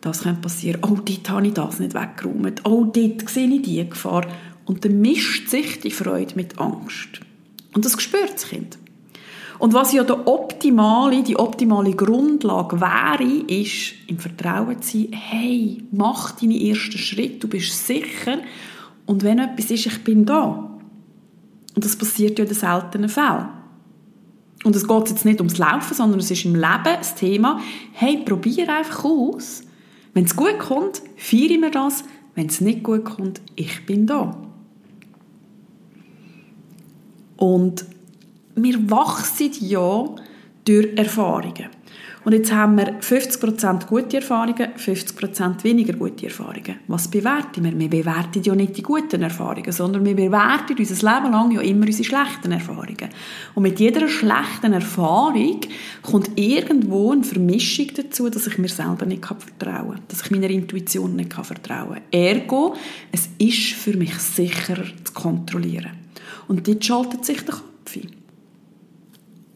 das 0.01 0.23
könnte 0.23 0.41
passieren. 0.41 0.81
Oh, 0.83 0.97
dort 1.05 1.31
habe 1.31 1.47
ich 1.47 1.53
das 1.53 1.79
nicht 1.79 1.95
weggeräumt. 1.95 2.63
Oh, 2.65 2.85
dort 2.85 3.29
sehe 3.29 3.49
ich 3.49 3.63
die 3.63 3.89
Gefahr. 3.89 4.27
Und 4.65 4.85
dann 4.85 5.01
mischt 5.01 5.49
sich 5.49 5.81
die 5.81 5.91
Freude 5.91 6.35
mit 6.37 6.59
Angst. 6.59 7.21
Und 7.75 7.85
das 7.85 8.01
spürt 8.01 8.35
das 8.35 8.49
Kind. 8.49 8.79
Und 9.59 9.75
was 9.75 9.93
ja 9.93 10.03
der 10.05 10.27
optimale, 10.27 11.23
die 11.23 11.39
optimale 11.39 11.93
Grundlage 11.93 12.81
wäre, 12.81 13.45
ist, 13.47 13.93
im 14.07 14.19
Vertrauen 14.19 14.81
zu 14.81 14.99
sein, 14.99 15.13
hey, 15.13 15.85
mach 15.93 16.31
deine 16.33 16.59
ersten 16.59 16.97
Schritte, 16.97 17.41
du 17.41 17.49
bist 17.49 17.87
sicher 17.87 18.39
und 19.05 19.23
wenn 19.23 19.39
etwas 19.39 19.71
ist, 19.71 19.85
ich 19.85 20.03
bin 20.03 20.25
da. 20.25 20.71
Und 21.75 21.85
das 21.85 21.95
passiert 21.95 22.39
ja 22.39 22.45
in 22.45 22.51
den 22.51 22.57
seltenen 22.57 23.09
Fällen. 23.11 23.49
Und 24.65 24.77
es 24.77 24.89
geht 24.89 25.09
jetzt 25.09 25.25
nicht 25.27 25.41
ums 25.41 25.59
Laufen, 25.59 25.95
sondern 25.95 26.21
es 26.21 26.31
ist 26.31 26.45
im 26.47 26.55
Leben 26.55 26.97
das 26.99 27.15
Thema, 27.15 27.61
hey, 27.93 28.19
probier 28.25 28.69
einfach 28.75 29.05
aus. 29.05 29.63
Wenn 30.13 30.25
es 30.25 30.37
gut 30.37 30.59
kommt, 30.59 31.03
feiere 31.17 31.59
mir 31.59 31.71
das. 31.71 32.05
Wenn 32.35 32.47
es 32.47 32.61
nicht 32.61 32.83
gut 32.83 33.05
kommt, 33.05 33.41
ich 33.57 33.87
bin 33.87 34.07
da. 34.07 34.37
Und 37.37 37.85
wir 38.55 38.91
wachsen 38.91 39.51
ja 39.61 40.05
durch 40.65 40.97
Erfahrungen. 40.97 41.69
Und 42.23 42.35
jetzt 42.35 42.53
haben 42.53 42.77
wir 42.77 43.01
50% 43.01 43.87
gute 43.87 44.19
Erfahrungen, 44.19 44.69
50% 44.77 45.65
weniger 45.65 45.95
gute 45.95 46.27
Erfahrungen. 46.27 46.77
Was 46.87 47.09
bewerten 47.09 47.65
wir? 47.65 47.79
Wir 47.79 47.89
bewerten 47.89 48.43
ja 48.43 48.55
nicht 48.55 48.77
die 48.77 48.83
guten 48.83 49.23
Erfahrungen, 49.23 49.73
sondern 49.73 50.05
wir 50.05 50.15
bewerten 50.15 50.77
unser 50.79 51.15
Leben 51.15 51.33
lang 51.33 51.51
ja 51.51 51.63
immer 51.63 51.87
unsere 51.87 52.05
schlechten 52.05 52.53
Erfahrungen. 52.53 53.09
Und 53.55 53.63
mit 53.63 53.81
jeder 53.81 54.07
schlechten 54.07 54.75
Erfahrung 54.75 55.61
kommt 56.03 56.39
irgendwo 56.39 57.13
eine 57.13 57.25
Vermischung 57.25 57.87
dazu, 57.97 58.29
dass 58.29 58.47
ich 58.47 58.59
mir 58.59 58.69
selber 58.69 59.07
nicht 59.07 59.25
vertrauen 59.25 59.95
kann, 59.95 60.03
dass 60.09 60.23
ich 60.23 60.31
meiner 60.31 60.51
Intuition 60.51 61.17
nicht 61.17 61.33
vertrauen 61.33 61.95
kann. 61.95 62.03
Ergo, 62.11 62.77
es 63.13 63.31
ist 63.39 63.73
für 63.73 63.97
mich 63.97 64.15
sicherer 64.19 64.85
zu 65.05 65.15
kontrollieren. 65.15 65.93
Und 66.49 66.69
dort 66.69 66.85
schaltet 66.85 67.25
sich 67.25 67.43
der 67.45 67.55
Kopf 67.55 67.97
ein. 67.97 68.20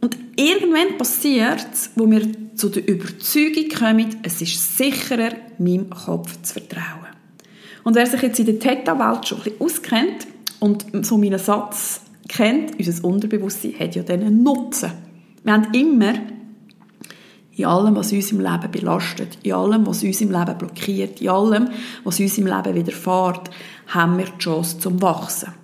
Und 0.04 0.18
irgendwann 0.36 0.98
passiert 0.98 1.66
es, 1.72 1.90
wo 1.96 2.10
wir 2.10 2.28
zu 2.56 2.68
der 2.68 2.86
Überzeugung 2.86 3.70
kommen, 3.70 4.16
es 4.22 4.42
ist 4.42 4.76
sicherer, 4.76 5.30
meinem 5.56 5.88
Kopf 5.88 6.42
zu 6.42 6.52
vertrauen. 6.52 7.08
Und 7.84 7.96
wer 7.96 8.04
sich 8.04 8.20
jetzt 8.20 8.38
in 8.38 8.44
der 8.44 8.58
Theta-Welt 8.58 9.26
schon 9.26 9.38
ein 9.38 9.44
bisschen 9.44 9.60
auskennt 9.62 10.26
und 10.60 11.06
so 11.06 11.16
meinen 11.16 11.38
Satz 11.38 12.02
kennt, 12.28 12.78
unser 12.78 13.02
Unterbewusstsein 13.02 13.78
hat 13.78 13.94
ja 13.94 14.02
diesen 14.02 14.42
Nutzen. 14.42 14.92
Wir 15.42 15.52
haben 15.54 15.72
immer 15.72 16.12
in 17.56 17.64
allem, 17.64 17.96
was 17.96 18.12
uns 18.12 18.30
im 18.30 18.40
Leben 18.40 18.70
belastet, 18.70 19.38
in 19.42 19.54
allem, 19.54 19.86
was 19.86 20.04
uns 20.04 20.20
im 20.20 20.30
Leben 20.30 20.58
blockiert, 20.58 21.22
in 21.22 21.30
allem, 21.30 21.70
was 22.04 22.20
uns 22.20 22.36
im 22.36 22.46
Leben 22.46 22.74
widerfährt, 22.74 23.48
haben 23.86 24.18
wir 24.18 24.26
die 24.26 24.38
Chance 24.38 24.80
zum 24.80 25.00
Wachsen. 25.00 25.63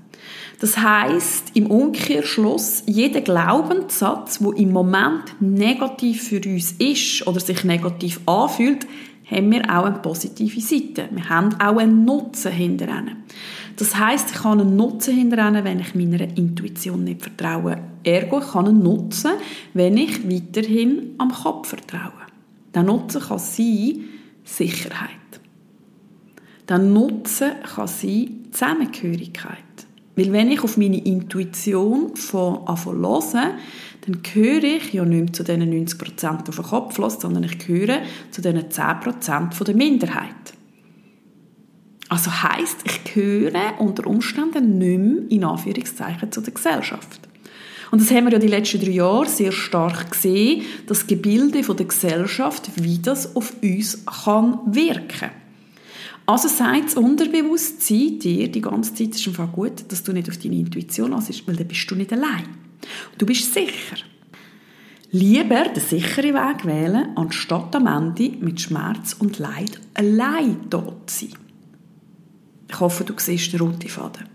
Das 0.61 0.77
heißt 0.77 1.53
im 1.55 1.67
Umkehrschluss, 1.67 2.83
jeder 2.87 3.23
Glaubenssatz, 3.23 4.43
wo 4.43 4.53
im 4.53 4.73
Moment 4.73 5.41
negativ 5.41 6.29
für 6.29 6.41
uns 6.47 6.73
ist 6.73 7.27
oder 7.27 7.41
sich 7.41 7.65
negativ 7.65 8.21
anfühlt, 8.27 8.87
haben 9.31 9.51
wir 9.53 9.63
auch 9.65 9.85
eine 9.85 9.99
positive 10.01 10.61
Seite. 10.61 11.09
Wir 11.13 11.29
haben 11.31 11.55
auch 11.55 11.79
einen 11.79 12.05
Nutzen 12.05 12.53
hinterher. 12.53 13.05
Das 13.77 13.97
heißt, 13.97 14.33
ich 14.33 14.43
kann 14.43 14.61
einen 14.61 14.77
Nutzen 14.77 15.17
hinterher, 15.17 15.65
wenn 15.65 15.81
ich 15.81 15.95
meiner 15.95 16.21
Intuition 16.37 17.05
nicht 17.05 17.23
vertraue. 17.23 17.79
Ergo, 18.05 18.41
ich 18.41 18.49
kann 18.49 18.67
einen 18.67 18.83
Nutzen, 18.83 19.33
wenn 19.73 19.97
ich 19.97 20.29
weiterhin 20.29 21.15
am 21.17 21.33
Kopf 21.33 21.69
vertraue. 21.69 22.13
Der 22.75 22.83
Nutzen 22.83 23.23
kann 23.23 23.39
sein 23.39 24.05
Sicherheit. 24.45 25.09
Der 26.69 26.79
Nutzen 26.79 27.53
kann 27.63 27.89
sein 27.89 28.47
Zusammengehörigkeit. 28.53 29.70
Weil 30.21 30.35
wenn 30.35 30.51
ich 30.51 30.63
auf 30.63 30.77
meine 30.77 31.03
Intuition 31.03 32.15
von 32.15 32.67
anfange 32.67 33.09
hören, 33.09 33.53
dann 34.03 34.23
gehöre 34.23 34.65
ich 34.65 34.93
ja 34.93 35.03
nicht 35.03 35.19
mehr 35.19 35.33
zu 35.33 35.45
diesen 35.45 35.87
90% 35.87 36.47
auf 36.47 36.57
den 36.57 36.65
Kopf 36.65 36.99
los, 36.99 37.19
sondern 37.19 37.45
ich 37.45 37.59
gehöre 37.59 38.03
zu 38.31 38.43
diesen 38.43 38.69
10% 38.69 39.55
von 39.55 39.65
der 39.65 39.75
Minderheit. 39.75 40.53
Also 42.11 42.31
heisst, 42.31 42.81
ich 42.85 43.15
gehöre 43.15 43.81
unter 43.81 44.07
Umständen 44.07 44.77
nicht 44.77 44.99
mehr 44.99 45.31
in 45.31 45.45
Anführungszeichen 45.45 46.31
zu 46.31 46.43
der 46.43 46.53
Gesellschaft. 46.53 47.21
Und 47.91 48.03
das 48.03 48.11
haben 48.11 48.27
wir 48.27 48.33
ja 48.33 48.39
die 48.39 48.47
letzten 48.47 48.81
drei 48.81 48.91
Jahre 48.91 49.27
sehr 49.27 49.53
stark 49.53 50.11
gesehen, 50.11 50.65
das 50.87 51.07
Gebilde 51.07 51.65
von 51.65 51.79
der 51.79 51.87
Gesellschaft, 51.87 52.71
wie 52.77 52.99
das 52.99 53.35
auf 53.37 53.55
uns 53.63 54.05
kann 54.05 54.59
wirken 54.67 55.31
also 56.31 56.47
sagt 56.47 56.87
das 56.87 56.95
Unterbewusstsein 56.95 58.21
dir 58.21 58.49
die 58.49 58.61
ganze 58.61 58.95
Zeit, 58.95 59.17
ist 59.17 59.27
einfach 59.27 59.51
gut, 59.51 59.85
dass 59.89 60.05
du 60.05 60.13
nicht 60.13 60.29
auf 60.29 60.39
deine 60.39 60.57
Intuition 60.57 61.13
ansiehst, 61.13 61.47
weil 61.49 61.57
dann 61.57 61.67
bist 61.67 61.91
du 61.91 61.97
nicht 61.97 62.13
allein. 62.13 62.45
Du 63.19 63.27
bist 63.27 63.53
sicher. 63.53 63.97
Lieber 65.11 65.65
den 65.65 65.83
sicheren 65.83 66.35
Weg 66.35 66.65
wählen, 66.65 67.17
anstatt 67.17 67.75
am 67.75 67.89
Ende 67.89 68.31
mit 68.39 68.61
Schmerz 68.61 69.17
und 69.19 69.41
Leid 69.41 69.81
allein 69.95 70.57
dort 70.71 71.11
zu 71.11 71.27
sein. 71.27 71.35
Ich 72.69 72.79
hoffe, 72.79 73.03
du 73.03 73.15
siehst 73.17 73.53
den 73.53 73.61
roten 73.61 73.89
Faden. 73.89 74.29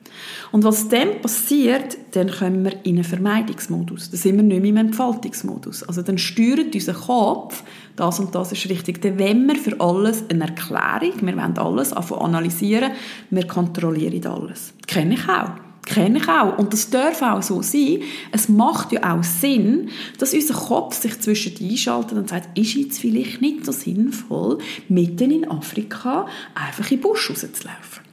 Und 0.52 0.64
was 0.64 0.88
dann 0.90 1.22
passiert, 1.22 1.98
dann 2.12 2.32
kommen 2.32 2.66
wir 2.66 2.86
in 2.86 2.96
einen 2.96 3.04
Vermeidungsmodus. 3.04 4.12
Dann 4.12 4.20
sind 4.20 4.36
wir 4.38 4.44
nicht 4.44 4.62
mehr 4.62 4.70
im 4.70 4.78
Entfaltungsmodus. 4.78 5.84
Also 5.84 6.02
dann 6.02 6.18
steuert 6.18 6.74
unser 6.74 6.94
Kopf, 6.94 7.64
das 7.96 8.20
und 8.20 8.34
das 8.34 8.52
ist 8.52 8.70
richtig. 8.70 9.02
Dann 9.02 9.20
wollen 9.20 9.48
wir 9.48 9.56
für 9.56 9.80
alles 9.80 10.24
eine 10.30 10.46
Erklärung, 10.46 11.14
wir 11.22 11.38
wollen 11.38 11.58
alles 11.58 11.94
analysieren, 11.94 12.92
wir 13.30 13.48
kontrollieren 13.48 14.26
alles. 14.26 14.74
Das 14.80 14.88
kenne 14.88 15.16
ich 15.16 15.28
auch. 15.30 15.66
Kenne 15.86 16.18
ich 16.18 16.28
auch. 16.28 16.58
Und 16.58 16.74
das 16.74 16.90
darf 16.90 17.22
auch 17.22 17.44
so 17.44 17.62
sein. 17.62 18.02
Es 18.32 18.50
macht 18.50 18.92
ja 18.92 19.16
auch 19.16 19.24
Sinn, 19.24 19.90
dass 20.18 20.34
unser 20.34 20.56
Kopf 20.56 21.00
sich 21.00 21.20
zwischen 21.22 21.54
einschaltet 21.62 22.18
und 22.18 22.30
sagt, 22.30 22.58
ist 22.58 22.74
jetzt 22.74 23.00
vielleicht 23.00 23.40
nicht 23.42 23.66
so 23.66 23.72
sinnvoll, 23.72 24.58
mitten 24.90 25.30
in 25.30 25.50
Afrika 25.50 26.28
einfach 26.56 26.90
in 26.90 26.98
den 26.98 27.02
Busch 27.02 27.30
rauszulaufen. 27.30 28.05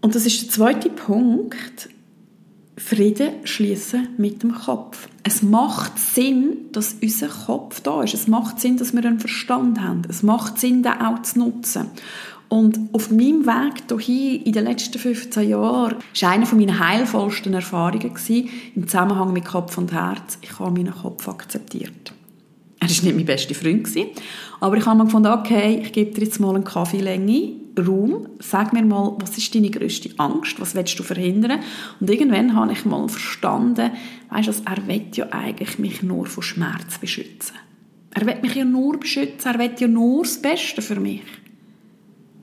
Und 0.00 0.14
das 0.14 0.26
ist 0.26 0.42
der 0.42 0.50
zweite 0.50 0.90
Punkt. 0.90 1.88
Frieden 2.76 3.44
schließen 3.44 4.08
mit 4.16 4.42
dem 4.42 4.54
Kopf. 4.54 5.08
Es 5.22 5.42
macht 5.42 5.98
Sinn, 5.98 6.70
dass 6.72 6.96
unser 7.02 7.28
Kopf 7.28 7.80
da 7.80 8.02
ist. 8.02 8.14
Es 8.14 8.26
macht 8.26 8.58
Sinn, 8.58 8.78
dass 8.78 8.94
wir 8.94 9.04
einen 9.04 9.20
Verstand 9.20 9.80
haben. 9.80 10.02
Es 10.08 10.22
macht 10.22 10.58
Sinn, 10.58 10.82
den 10.82 10.92
auch 10.94 11.20
zu 11.22 11.40
nutzen. 11.40 11.86
Und 12.48 12.80
auf 12.92 13.12
meinem 13.12 13.46
Weg 13.46 14.00
hierhin 14.00 14.42
in 14.42 14.52
den 14.52 14.64
letzten 14.64 14.98
15 14.98 15.48
Jahren 15.48 15.96
war 16.20 16.30
eine 16.30 16.46
meiner 16.46 16.78
heilvollsten 16.80 17.54
Erfahrungen 17.54 18.12
im 18.74 18.88
Zusammenhang 18.88 19.32
mit 19.32 19.44
Kopf 19.44 19.78
und 19.78 19.92
Herz. 19.92 20.38
Ich 20.40 20.58
habe 20.58 20.72
meinen 20.72 20.92
Kopf 20.92 21.28
akzeptiert. 21.28 22.12
Er 22.80 22.88
war 22.88 23.04
nicht 23.04 23.04
mein 23.04 23.24
bester 23.24 23.54
Freund, 23.54 23.88
aber 24.58 24.76
ich 24.76 24.86
habe 24.86 24.98
mir 24.98 25.04
gefunden, 25.04 25.32
okay, 25.32 25.80
ich 25.82 25.92
gebe 25.92 26.12
dir 26.12 26.24
jetzt 26.24 26.40
mal 26.40 26.54
eine 26.54 26.64
Kaffeelänge 26.64 27.52
Raum, 27.86 28.26
sag 28.38 28.72
mir 28.72 28.84
mal, 28.84 29.16
was 29.18 29.36
ist 29.38 29.54
deine 29.54 29.70
grösste 29.70 30.10
Angst, 30.18 30.60
was 30.60 30.74
willst 30.74 30.98
du 30.98 31.02
verhindern? 31.02 31.60
Und 32.00 32.10
irgendwann 32.10 32.54
habe 32.54 32.72
ich 32.72 32.84
mal 32.84 33.08
verstanden, 33.08 33.90
weißt 34.30 34.48
du, 34.48 34.52
er 34.64 34.86
will 34.86 35.06
ja 35.14 35.26
eigentlich 35.30 35.78
mich 35.78 36.02
nur 36.02 36.26
vor 36.26 36.42
Schmerz 36.42 36.98
beschützen. 36.98 37.56
Er 38.12 38.26
will 38.26 38.40
mich 38.42 38.54
ja 38.54 38.64
nur 38.64 38.98
beschützen, 38.98 39.52
er 39.52 39.58
will 39.58 39.72
ja 39.78 39.88
nur 39.88 40.22
das 40.22 40.40
Beste 40.40 40.82
für 40.82 40.98
mich. 40.98 41.22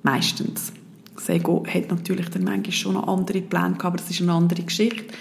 Meistens. 0.03 0.71
Das 1.15 1.29
Ego 1.29 1.65
hat 1.67 1.89
natürlich 1.89 2.29
dann 2.29 2.43
manchmal 2.43 2.71
schon 2.71 2.93
noch 2.93 3.07
andere 3.07 3.41
Pläne 3.41 3.69
gehabt, 3.71 3.85
aber 3.85 3.97
das 3.97 4.09
ist 4.09 4.21
eine 4.21 4.33
andere 4.33 4.61
Geschichte. 4.61 5.13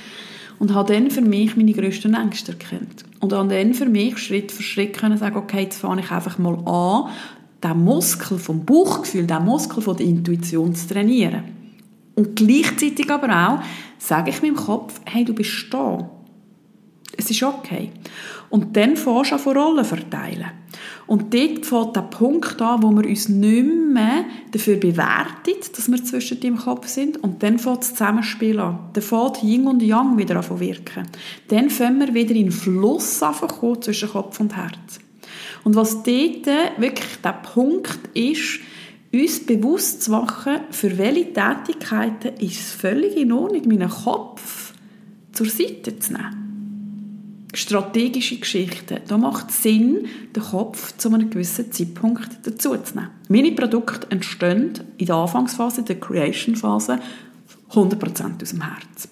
Und 0.59 0.75
habe 0.75 0.93
dann 0.93 1.11
für 1.11 1.21
mich 1.21 1.57
meine 1.57 1.73
grössten 1.73 2.15
Ängste 2.15 2.53
erkannt. 2.53 3.05
Und 3.21 3.33
habe 3.33 3.49
dann 3.55 3.75
für 3.75 3.87
mich 3.87 4.19
Schritt 4.19 4.53
für 4.53 4.63
Schritt 4.63 4.97
können 4.97 5.19
sagen, 5.19 5.37
okay, 5.37 5.63
jetzt 5.63 5.81
fange 5.81 6.03
ich 6.03 6.11
einfach 6.11 6.39
mal 6.39 6.57
an, 6.67 7.11
der 7.63 7.75
Muskel 7.75 8.39
vom 8.39 8.65
Bauchgefühl, 8.65 9.27
der 9.27 9.41
Muskel 9.41 9.83
von 9.83 9.97
der 9.97 10.07
Intuition 10.07 10.75
zu 10.75 10.89
trainieren. 10.89 11.45
Und 12.15 12.37
gleichzeitig 12.37 13.11
aber 13.11 13.29
auch 13.29 13.63
sage 13.99 14.31
ich 14.31 14.43
meinem 14.43 14.57
Kopf, 14.57 15.01
hey, 15.05 15.25
du 15.25 15.35
bist 15.35 15.67
da. 15.71 16.11
Es 17.17 17.31
ist 17.31 17.43
okay. 17.43 17.91
Und 18.51 18.77
dann 18.77 18.97
fährst 18.97 19.33
du 19.33 19.39
von 19.39 19.57
Rollen 19.57 19.85
verteilen. 19.85 20.51
Und 21.07 21.33
dort 21.33 21.65
fängt 21.65 21.97
der 21.97 22.03
Punkt 22.03 22.61
an, 22.61 22.83
wo 22.83 22.91
wir 22.91 23.09
uns 23.09 23.29
nicht 23.29 23.67
mehr 23.93 24.25
dafür 24.53 24.77
bewerten, 24.77 25.55
dass 25.75 25.91
wir 25.91 26.05
zwischen 26.05 26.41
dem 26.41 26.57
Kopf 26.57 26.89
sind. 26.89 27.23
Und 27.23 27.43
dann 27.43 27.59
fängt 27.59 27.79
das 27.79 27.91
Zusammenspiel 27.91 28.59
an. 28.61 28.91
Dann 28.93 29.03
fängt 29.03 29.43
Yin 29.43 29.67
und 29.67 29.83
Yang 29.83 30.19
wieder 30.19 30.37
an 30.37 30.43
zu 30.43 30.61
wirken. 30.61 31.07
Dann 31.49 31.71
fangen 31.71 32.01
wir 32.01 32.15
wieder 32.15 32.35
in 32.35 32.47
den 32.47 32.53
Fluss 32.53 33.23
an 33.23 33.35
zwischen 33.81 34.11
Kopf 34.11 34.41
und 34.41 34.57
Herz. 34.57 35.01
Und 35.65 35.77
was 35.77 36.03
dort 36.03 36.47
wirklich 36.79 37.17
der 37.23 37.33
Punkt 37.33 37.99
ist, 38.15 38.61
uns 39.13 39.47
bewusst 39.47 40.03
zu 40.03 40.11
machen, 40.11 40.61
für 40.71 40.99
welche 40.99 41.33
Tätigkeiten 41.33 42.35
ist 42.39 42.61
es 42.61 42.73
völlig 42.73 43.17
in 43.17 43.33
Ordnung, 43.33 43.67
meinen 43.69 43.89
Kopf 43.89 44.75
zur 45.33 45.47
Seite 45.47 45.99
zu 45.99 46.13
nehmen. 46.13 47.47
Strategische 47.55 48.39
Geschichten. 48.39 48.99
Da 49.07 49.17
macht 49.17 49.51
es 49.51 49.63
Sinn, 49.63 50.07
den 50.35 50.43
Kopf 50.43 50.97
zu 50.99 51.13
einem 51.13 51.31
gewissen 51.31 51.73
Zeitpunkt 51.73 52.29
dazu 52.43 52.77
zu 52.77 52.95
nehmen. 52.95 53.11
Meine 53.29 53.53
Produkte 53.53 54.11
entstehen 54.11 54.73
in 54.99 55.07
der 55.07 55.17
Anfangsphase, 55.17 55.83
der 55.83 55.99
Creation-Phase, 55.99 56.99
100% 57.71 58.43
aus 58.43 58.51
dem 58.51 58.63
Herz. 58.63 59.09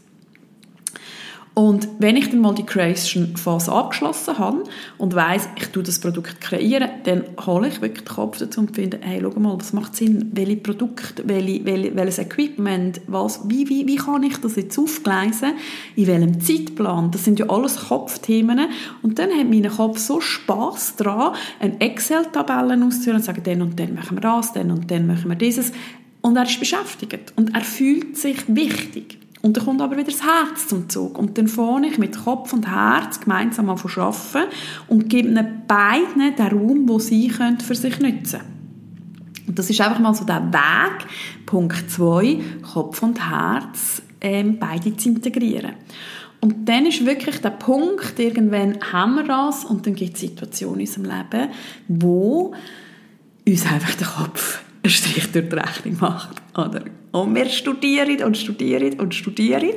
Und 1.54 1.86
wenn 2.00 2.16
ich 2.16 2.30
dann 2.30 2.40
mal 2.40 2.52
die 2.52 2.66
Creation-Phase 2.66 3.70
abgeschlossen 3.70 4.38
habe 4.38 4.64
und 4.98 5.14
weiß, 5.14 5.50
ich 5.54 5.68
tue 5.68 5.84
das 5.84 6.00
Produkt 6.00 6.40
kreieren, 6.40 6.88
dann 7.04 7.22
hole 7.46 7.68
ich 7.68 7.80
wirklich 7.80 8.02
den 8.02 8.12
Kopf 8.12 8.38
dazu 8.38 8.58
und 8.58 8.74
finde, 8.74 8.98
hey, 9.00 9.20
schau 9.22 9.38
mal, 9.38 9.56
was 9.56 9.72
macht 9.72 9.94
Sinn, 9.94 10.32
welche 10.32 10.56
Produkte, 10.56 11.22
welche, 11.26 11.64
welche, 11.64 11.94
welches 11.94 12.18
Equipment, 12.18 13.00
was, 13.06 13.48
wie, 13.48 13.68
wie, 13.68 13.86
wie 13.86 13.94
kann 13.94 14.24
ich 14.24 14.36
das 14.38 14.56
jetzt 14.56 14.76
aufgleisen, 14.76 15.52
in 15.94 16.08
welchem 16.08 16.40
Zeitplan, 16.40 17.12
das 17.12 17.24
sind 17.24 17.38
ja 17.38 17.48
alles 17.48 17.76
Kopfthemen. 17.88 18.58
Und 19.02 19.20
dann 19.20 19.30
hat 19.30 19.48
mein 19.48 19.68
Kopf 19.68 19.98
so 19.98 20.20
Spaß 20.20 20.96
daran, 20.96 21.36
eine 21.60 21.80
Excel-Tabelle 21.80 22.84
auszuführen 22.84 23.18
und 23.18 23.22
zu 23.22 23.26
sagen, 23.26 23.42
dann 23.44 23.62
und 23.62 23.78
dann 23.78 23.94
machen 23.94 24.16
wir 24.16 24.22
das, 24.22 24.52
dann 24.54 24.72
und 24.72 24.90
dann 24.90 25.06
machen 25.06 25.28
wir 25.28 25.36
dieses. 25.36 25.70
Und 26.20 26.36
er 26.36 26.44
ist 26.44 26.58
beschäftigt. 26.58 27.32
Und 27.36 27.54
er 27.54 27.60
fühlt 27.60 28.16
sich 28.16 28.38
wichtig. 28.48 29.18
Und 29.44 29.58
dann 29.58 29.66
kommt 29.66 29.82
aber 29.82 29.98
wieder 29.98 30.10
das 30.10 30.22
Herz 30.22 30.68
zum 30.68 30.88
Zug. 30.88 31.18
Und 31.18 31.36
dann 31.36 31.48
fange 31.48 31.88
ich 31.88 31.98
mit 31.98 32.16
Kopf 32.16 32.54
und 32.54 32.66
Herz 32.66 33.20
gemeinsam 33.20 33.68
an 33.68 33.76
zu 33.76 33.88
arbeiten 34.00 34.50
und 34.88 35.10
gebe 35.10 35.28
ihnen 35.28 35.64
beiden 35.68 36.34
den 36.34 36.46
Raum, 36.46 36.88
wo 36.88 36.98
sie 36.98 37.28
können 37.28 37.60
für 37.60 37.74
sich 37.74 38.00
nutzen 38.00 38.40
können. 38.40 39.44
Und 39.46 39.58
das 39.58 39.68
ist 39.68 39.82
einfach 39.82 39.98
mal 39.98 40.14
so 40.14 40.24
der 40.24 40.50
Weg, 40.50 41.06
Punkt 41.44 41.90
2, 41.90 42.40
Kopf 42.72 43.02
und 43.02 43.20
Herz 43.20 44.00
ähm, 44.22 44.58
beide 44.58 44.96
zu 44.96 45.10
integrieren. 45.10 45.74
Und 46.40 46.66
dann 46.66 46.86
ist 46.86 47.04
wirklich 47.04 47.42
der 47.42 47.50
Punkt, 47.50 48.18
irgendwann 48.18 48.78
haben 48.94 49.16
wir 49.16 49.24
das 49.24 49.66
und 49.66 49.86
dann 49.86 49.94
gibt 49.94 50.14
es 50.14 50.20
Situationen 50.20 50.80
in 50.80 50.86
unserem 50.86 51.04
Leben, 51.04 51.50
wo 51.88 52.54
uns 53.46 53.66
einfach 53.66 53.94
der 53.94 54.06
Kopf 54.06 54.63
einen 54.84 54.90
Strich 54.90 55.32
durch 55.32 55.48
die 55.48 55.56
Rechnung 55.56 55.96
macht. 56.00 56.42
Oder? 56.56 56.84
Und 57.12 57.34
wir 57.34 57.48
studieren 57.48 58.22
und 58.22 58.36
studieren 58.36 59.00
und 59.00 59.14
studieren 59.14 59.72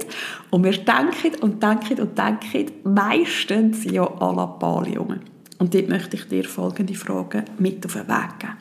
und 0.49 0.63
wir 0.63 0.73
denken 0.73 1.41
und 1.41 1.63
denken 1.63 2.01
und 2.01 2.17
denken 2.17 2.71
meistens 2.83 3.85
ja 3.85 4.03
à 4.03 4.35
la 4.35 4.45
Paljungen. 4.45 5.21
Und 5.59 5.73
dort 5.73 5.89
möchte 5.89 6.17
ich 6.17 6.25
dir 6.25 6.43
folgende 6.43 6.93
Fragen 6.93 7.45
mit 7.57 7.85
auf 7.85 7.93
den 7.93 8.07
Weg 8.07 8.39
geben. 8.39 8.53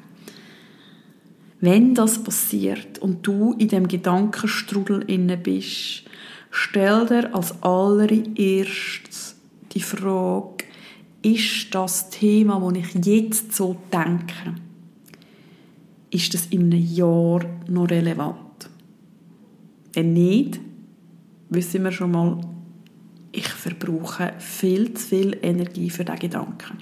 Wenn 1.60 1.94
das 1.94 2.22
passiert 2.22 2.98
und 2.98 3.26
du 3.26 3.54
in 3.58 3.68
dem 3.68 3.88
Gedankenstrudel 3.88 5.02
inne 5.06 5.36
bist, 5.36 6.04
stell 6.50 7.06
dir 7.06 7.34
als 7.34 7.62
allererstes 7.62 9.36
die 9.72 9.80
Frage, 9.80 10.64
ist 11.22 11.74
das 11.74 12.10
Thema, 12.10 12.60
das 12.60 12.94
ich 12.94 13.06
jetzt 13.06 13.54
so 13.54 13.76
denke, 13.92 14.54
ist 16.10 16.34
das 16.34 16.46
in 16.46 16.72
einem 16.72 16.84
Jahr 16.84 17.40
noch 17.68 17.90
relevant? 17.90 18.68
Wenn 19.92 20.12
nicht, 20.12 20.60
wissen 21.48 21.84
wir 21.84 21.92
schon 21.92 22.10
mal, 22.10 22.40
ich 23.32 23.48
verbrauche 23.48 24.34
viel 24.38 24.94
zu 24.94 25.06
viel 25.06 25.38
Energie 25.42 25.90
für 25.90 26.04
diesen 26.04 26.18
Gedanken. 26.18 26.78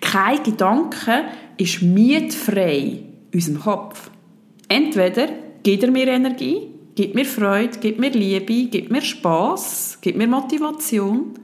Kein 0.00 0.42
Gedanke 0.42 1.24
ist 1.56 1.82
mietfrei 1.82 3.04
in 3.30 3.34
unserem 3.34 3.60
Kopf. 3.60 4.10
Entweder 4.68 5.28
gibt 5.62 5.82
er 5.82 5.90
mir 5.90 6.06
Energie, 6.08 6.68
gibt 6.94 7.14
mir 7.14 7.24
Freude, 7.24 7.78
gibt 7.78 7.98
mir 7.98 8.10
Liebe, 8.10 8.68
gibt 8.68 8.90
mir 8.90 9.02
Spaß, 9.02 9.98
gibt 10.00 10.18
mir 10.18 10.28
Motivation. 10.28 11.34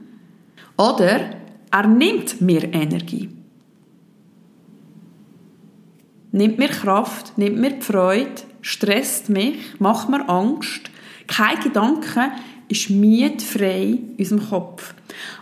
Oder 0.77 1.35
er 1.71 1.87
nimmt 1.87 2.41
mir 2.41 2.63
Energie 2.73 3.29
nimmt 6.31 6.57
mir 6.57 6.69
Kraft, 6.69 7.37
nimmt 7.37 7.57
mir 7.57 7.71
die 7.71 7.81
Freude, 7.81 8.41
stresst 8.61 9.29
mich, 9.29 9.55
macht 9.79 10.09
mir 10.09 10.27
Angst. 10.29 10.89
Kein 11.27 11.59
Gedanke 11.59 12.31
ist 12.67 12.89
mietfrei 12.89 13.99
in 14.17 14.17
unserem 14.17 14.49
Kopf. 14.49 14.93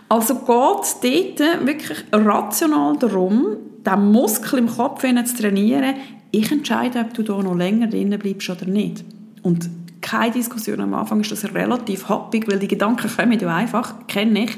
Also 0.08 0.34
geht 0.34 0.82
es 0.82 1.00
dort 1.00 1.66
wirklich 1.66 1.98
rational 2.12 2.96
darum, 2.98 3.56
den 3.86 4.12
Muskel 4.12 4.58
im 4.58 4.68
Kopf 4.68 5.02
zu 5.02 5.36
trainieren. 5.36 5.94
Ich 6.32 6.50
entscheide, 6.50 7.00
ob 7.00 7.14
du 7.14 7.22
da 7.22 7.40
noch 7.40 7.54
länger 7.54 7.86
drin 7.86 8.16
bleibst 8.18 8.50
oder 8.50 8.66
nicht. 8.66 9.04
Und 9.42 9.70
keine 10.00 10.32
Diskussion 10.32 10.80
am 10.80 10.94
Anfang 10.94 11.20
ist 11.20 11.30
das 11.30 11.54
relativ 11.54 12.08
happig, 12.08 12.48
weil 12.48 12.58
die 12.58 12.68
Gedanken 12.68 13.08
kommen 13.08 13.38
ja 13.38 13.54
einfach, 13.54 14.06
kenne 14.06 14.44
ich. 14.44 14.56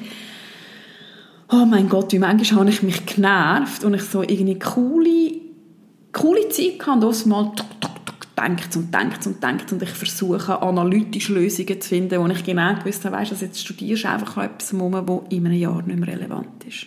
Oh 1.50 1.66
mein 1.66 1.88
Gott, 1.88 2.12
wie 2.12 2.18
manchmal 2.18 2.60
habe 2.60 2.70
ich 2.70 2.82
mich 2.82 3.04
genervt 3.04 3.84
und 3.84 3.94
ich 3.94 4.02
so 4.02 4.22
irgendwie 4.22 4.58
coole 4.58 5.41
coole 6.12 6.48
Zeit 6.48 6.78
gehabt, 6.78 7.04
und 7.04 7.26
mal 7.26 7.52
denkt 8.36 8.76
und 8.76 8.94
denkt 8.94 9.26
und 9.26 9.42
denkt 9.42 9.72
und 9.72 9.82
ich 9.82 9.90
versuche 9.90 10.60
analytische 10.62 11.34
Lösungen 11.34 11.80
zu 11.80 11.88
finden, 11.88 12.20
wo 12.20 12.26
ich 12.26 12.44
genau 12.44 12.74
gewusst 12.74 13.04
habe, 13.04 13.16
weißt, 13.16 13.32
dass 13.32 13.40
jetzt 13.40 13.60
studierst 13.60 14.04
du 14.04 14.08
einfach 14.08 14.42
etwas 14.42 14.72
rum, 14.74 15.00
wo 15.06 15.24
in 15.28 15.46
einem 15.46 15.58
Jahr 15.58 15.82
nicht 15.82 15.98
mehr 15.98 16.08
relevant 16.08 16.64
ist. 16.66 16.86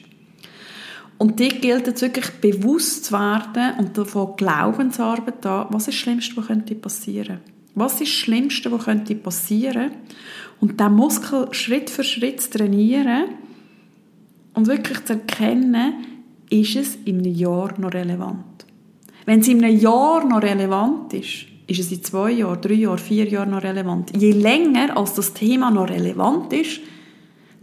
Und 1.17 1.39
dort 1.39 1.61
gilt 1.61 1.87
es 1.87 2.01
wirklich 2.01 2.29
bewusst 2.41 3.05
zu 3.05 3.13
werden 3.13 3.79
und 3.79 3.97
davon 3.97 4.35
Glaubensarbeit 4.35 5.45
an, 5.45 5.67
was 5.69 5.87
ist 5.87 5.87
das 5.87 5.95
Schlimmste, 5.95 6.35
was 6.35 6.47
könnte 6.47 6.75
passieren 6.75 7.39
Was 7.73 7.93
ist 7.93 8.01
das 8.01 8.09
Schlimmste, 8.09 8.71
was 8.71 8.83
könnte 8.83 9.15
passieren 9.15 9.91
Und 10.59 10.79
diesen 10.79 10.93
Muskel 10.93 11.47
Schritt 11.51 11.89
für 11.89 12.03
Schritt 12.03 12.41
zu 12.41 12.49
trainieren 12.57 13.25
und 14.53 14.67
wirklich 14.67 15.05
zu 15.05 15.13
erkennen, 15.13 15.93
ist 16.49 16.75
es 16.75 16.95
in 17.05 17.19
einem 17.19 17.33
Jahr 17.33 17.79
noch 17.79 17.93
relevant. 17.93 18.64
Wenn 19.25 19.39
es 19.39 19.47
in 19.47 19.63
einem 19.63 19.79
Jahr 19.79 20.23
noch 20.23 20.41
relevant 20.41 21.13
ist, 21.13 21.47
ist 21.67 21.79
es 21.79 21.91
in 21.91 22.03
zwei 22.03 22.31
Jahren, 22.31 22.61
drei 22.61 22.73
Jahren, 22.73 22.99
vier 22.99 23.27
Jahren 23.27 23.51
noch 23.51 23.63
relevant. 23.63 24.11
Je 24.15 24.31
länger 24.31 24.95
als 24.95 25.15
das 25.15 25.33
Thema 25.33 25.71
noch 25.71 25.89
relevant 25.89 26.53
ist, 26.53 26.79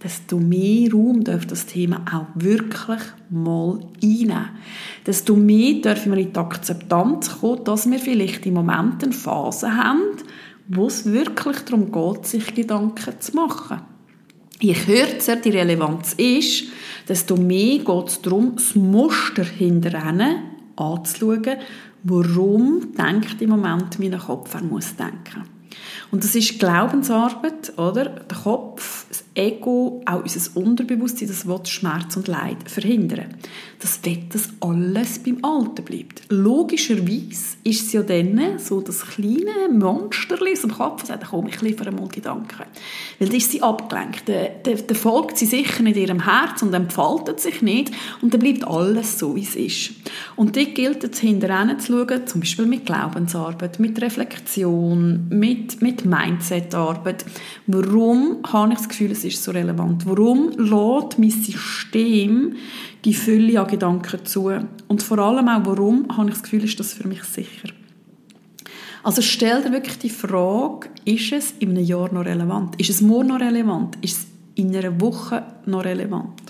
desto 0.03 0.38
mehr 0.38 0.90
Raum 0.92 1.22
darf 1.22 1.46
das 1.46 1.66
Thema 1.66 2.05
auch 2.12 2.27
wirklich 2.35 3.01
mal 3.31 3.79
einnehmen. 4.03 4.48
Desto 5.07 5.37
mehr 5.37 5.75
dürfen 5.75 6.12
wir 6.12 6.18
in 6.18 6.33
die 6.33 6.38
Akzeptanz 6.38 7.40
kommen, 7.40 7.62
dass 7.62 7.88
wir 7.88 8.01
vielleicht 8.01 8.44
im 8.46 8.55
Moment 8.55 9.05
eine 9.05 9.12
Phase 9.12 9.77
haben, 9.77 10.01
wo 10.66 10.88
es 10.88 11.07
wirklich 11.07 11.61
darum 11.61 11.92
geht, 11.92 12.27
sich 12.27 12.55
Gedanken 12.55 13.20
zu 13.20 13.37
machen. 13.37 13.83
Je 14.59 14.75
kürzer 14.75 15.37
die 15.37 15.51
Relevanz 15.51 16.14
ist, 16.14 16.64
desto 17.09 17.37
mehr 17.37 17.79
geht 17.79 18.09
es 18.09 18.20
darum, 18.22 18.53
das 18.57 18.75
Muster 18.75 19.44
hinterher 19.44 20.52
anzuschauen, 20.83 21.59
warum 22.05 22.92
denkt 22.97 23.40
im 23.40 23.51
Moment 23.51 23.99
mein 23.99 24.18
Kopf, 24.18 24.55
er 24.55 24.62
muss 24.62 24.97
denken. 24.97 25.45
Und 26.11 26.23
das 26.23 26.35
ist 26.35 26.59
Glaubensarbeit, 26.59 27.77
oder? 27.79 28.05
Der 28.05 28.37
Kopf, 28.37 29.07
das 29.09 29.25
Ego, 29.35 30.03
auch 30.05 30.23
unser 30.23 30.57
Unterbewusstsein, 30.61 31.29
das 31.29 31.47
will 31.47 31.64
Schmerz 31.64 32.16
und 32.16 32.29
Leid 32.29 32.71
verhindern. 32.71 33.35
Das 33.83 33.99
will, 34.05 34.18
dass 34.29 34.49
alles 34.61 35.18
beim 35.18 35.45
Alten 35.45 35.85
bleibt. 35.85 36.23
Logischerweise 36.29 37.57
ist 37.64 37.87
es 37.87 37.92
ja 37.92 38.03
dann 38.05 38.57
so 38.59 38.81
das 38.81 39.05
kleine 39.05 39.68
Monster 39.73 40.37
aus 40.40 40.61
dem 40.61 40.71
Kopf, 40.71 41.01
das 41.01 41.09
sagt, 41.09 41.27
komm, 41.29 41.49
ich 41.49 41.61
liefere 41.62 41.90
mal 41.90 42.07
Gedanken. 42.07 42.61
Weil 43.18 43.29
dann 43.29 43.37
ist 43.37 43.51
sie 43.51 43.61
abgelenkt. 43.61 44.23
Dann 44.29 44.97
folgt 44.97 45.37
sie 45.37 45.47
sicher 45.47 45.83
nicht 45.83 45.97
ihrem 45.97 46.23
Herz 46.23 46.62
und 46.62 46.73
entfaltet 46.73 47.40
sich 47.40 47.61
nicht 47.61 47.90
und 48.21 48.33
dann 48.33 48.40
bleibt 48.40 48.64
alles 48.64 49.18
so, 49.18 49.35
wie 49.35 49.42
es 49.42 49.57
ist. 49.57 49.95
Und 50.37 50.55
dort 50.55 50.77
gilt 50.77 51.03
es, 51.03 51.18
hinterher 51.18 51.77
zu 51.79 52.07
schauen, 52.07 52.25
zum 52.29 52.40
Beispiel 52.40 52.66
mit 52.66 52.87
Glaubensarbeit, 52.87 53.81
mit 53.81 54.01
Reflexion, 54.01 55.27
mit, 55.29 55.83
mit 55.83 56.05
Mindset-Arbeit. 56.05 57.25
Warum 57.66 58.38
habe 58.45 58.75
ich 58.75 58.79
das 58.79 58.88
Gefühl, 58.88 59.11
es 59.11 59.25
ist 59.25 59.42
so 59.42 59.51
relevant? 59.51 60.07
Warum 60.07 60.51
lädt 60.51 61.18
mein 61.18 61.31
System 61.31 62.55
die 63.05 63.15
Fülle 63.15 63.61
an 63.61 63.67
Gedanken 63.67 64.25
zu? 64.25 64.53
Und 64.88 65.03
vor 65.03 65.19
allem 65.19 65.49
auch, 65.49 65.67
warum 65.67 66.17
habe 66.17 66.29
ich 66.29 66.35
das 66.35 66.43
Gefühl, 66.43 66.65
ist 66.65 66.79
das 66.79 66.95
für 66.95 67.09
mich 67.09 67.23
sicher? 67.25 67.69
Also 69.03 69.21
stell 69.21 69.62
dir 69.62 69.73
wirklich 69.73 69.99
die 69.99 70.11
Frage, 70.11 70.88
ist 71.05 71.33
es 71.33 71.55
in 71.59 71.71
einem 71.71 71.85
Jahr 71.85 72.12
noch 72.12 72.25
relevant? 72.25 72.81
Ist 72.81 72.91
es 72.91 73.01
morgen 73.01 73.29
noch 73.29 73.41
relevant? 73.41 73.97
Ist 74.01 74.19
es 74.19 74.27
in 74.55 74.75
einer 74.77 75.01
Woche 75.01 75.43
noch 75.67 75.85
relevant? 75.85 76.41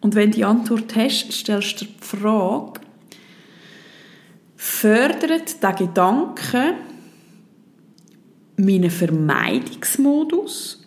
Und 0.00 0.14
wenn 0.14 0.30
die 0.30 0.44
Antwort 0.44 0.94
hast, 0.94 1.32
stellst 1.32 1.80
du 1.80 1.86
dir 1.86 1.92
die 1.92 2.06
Frage, 2.06 2.80
fördert 4.56 5.62
der 5.62 5.72
Gedanke 5.72 6.74
meinen 8.56 8.90
Vermeidungsmodus 8.90 10.83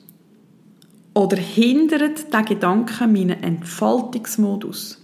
oder 1.17 1.37
hindert 1.37 2.31
der 2.31 2.43
Gedanke 2.43 3.07
meinen 3.07 3.41
Entfaltungsmodus? 3.41 5.01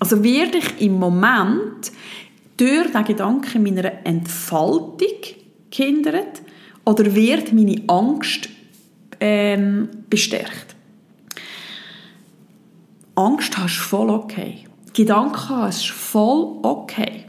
Also 0.00 0.24
werde 0.24 0.58
ich 0.58 0.80
im 0.80 0.98
Moment 0.98 1.92
durch 2.56 2.90
den 2.90 3.04
Gedanken 3.04 3.62
meiner 3.62 4.04
Entfaltung 4.04 5.20
gehindert 5.70 6.42
oder 6.84 7.14
wird 7.14 7.52
meine 7.52 7.80
Angst 7.86 8.48
ähm, 9.20 9.88
bestärkt? 10.10 10.74
Angst 13.14 13.56
hast 13.56 13.76
voll 13.76 14.10
okay. 14.10 14.64
Gedanken 14.94 15.48
hast 15.48 15.90
du 15.90 15.92
voll 15.92 16.58
okay. 16.64 17.24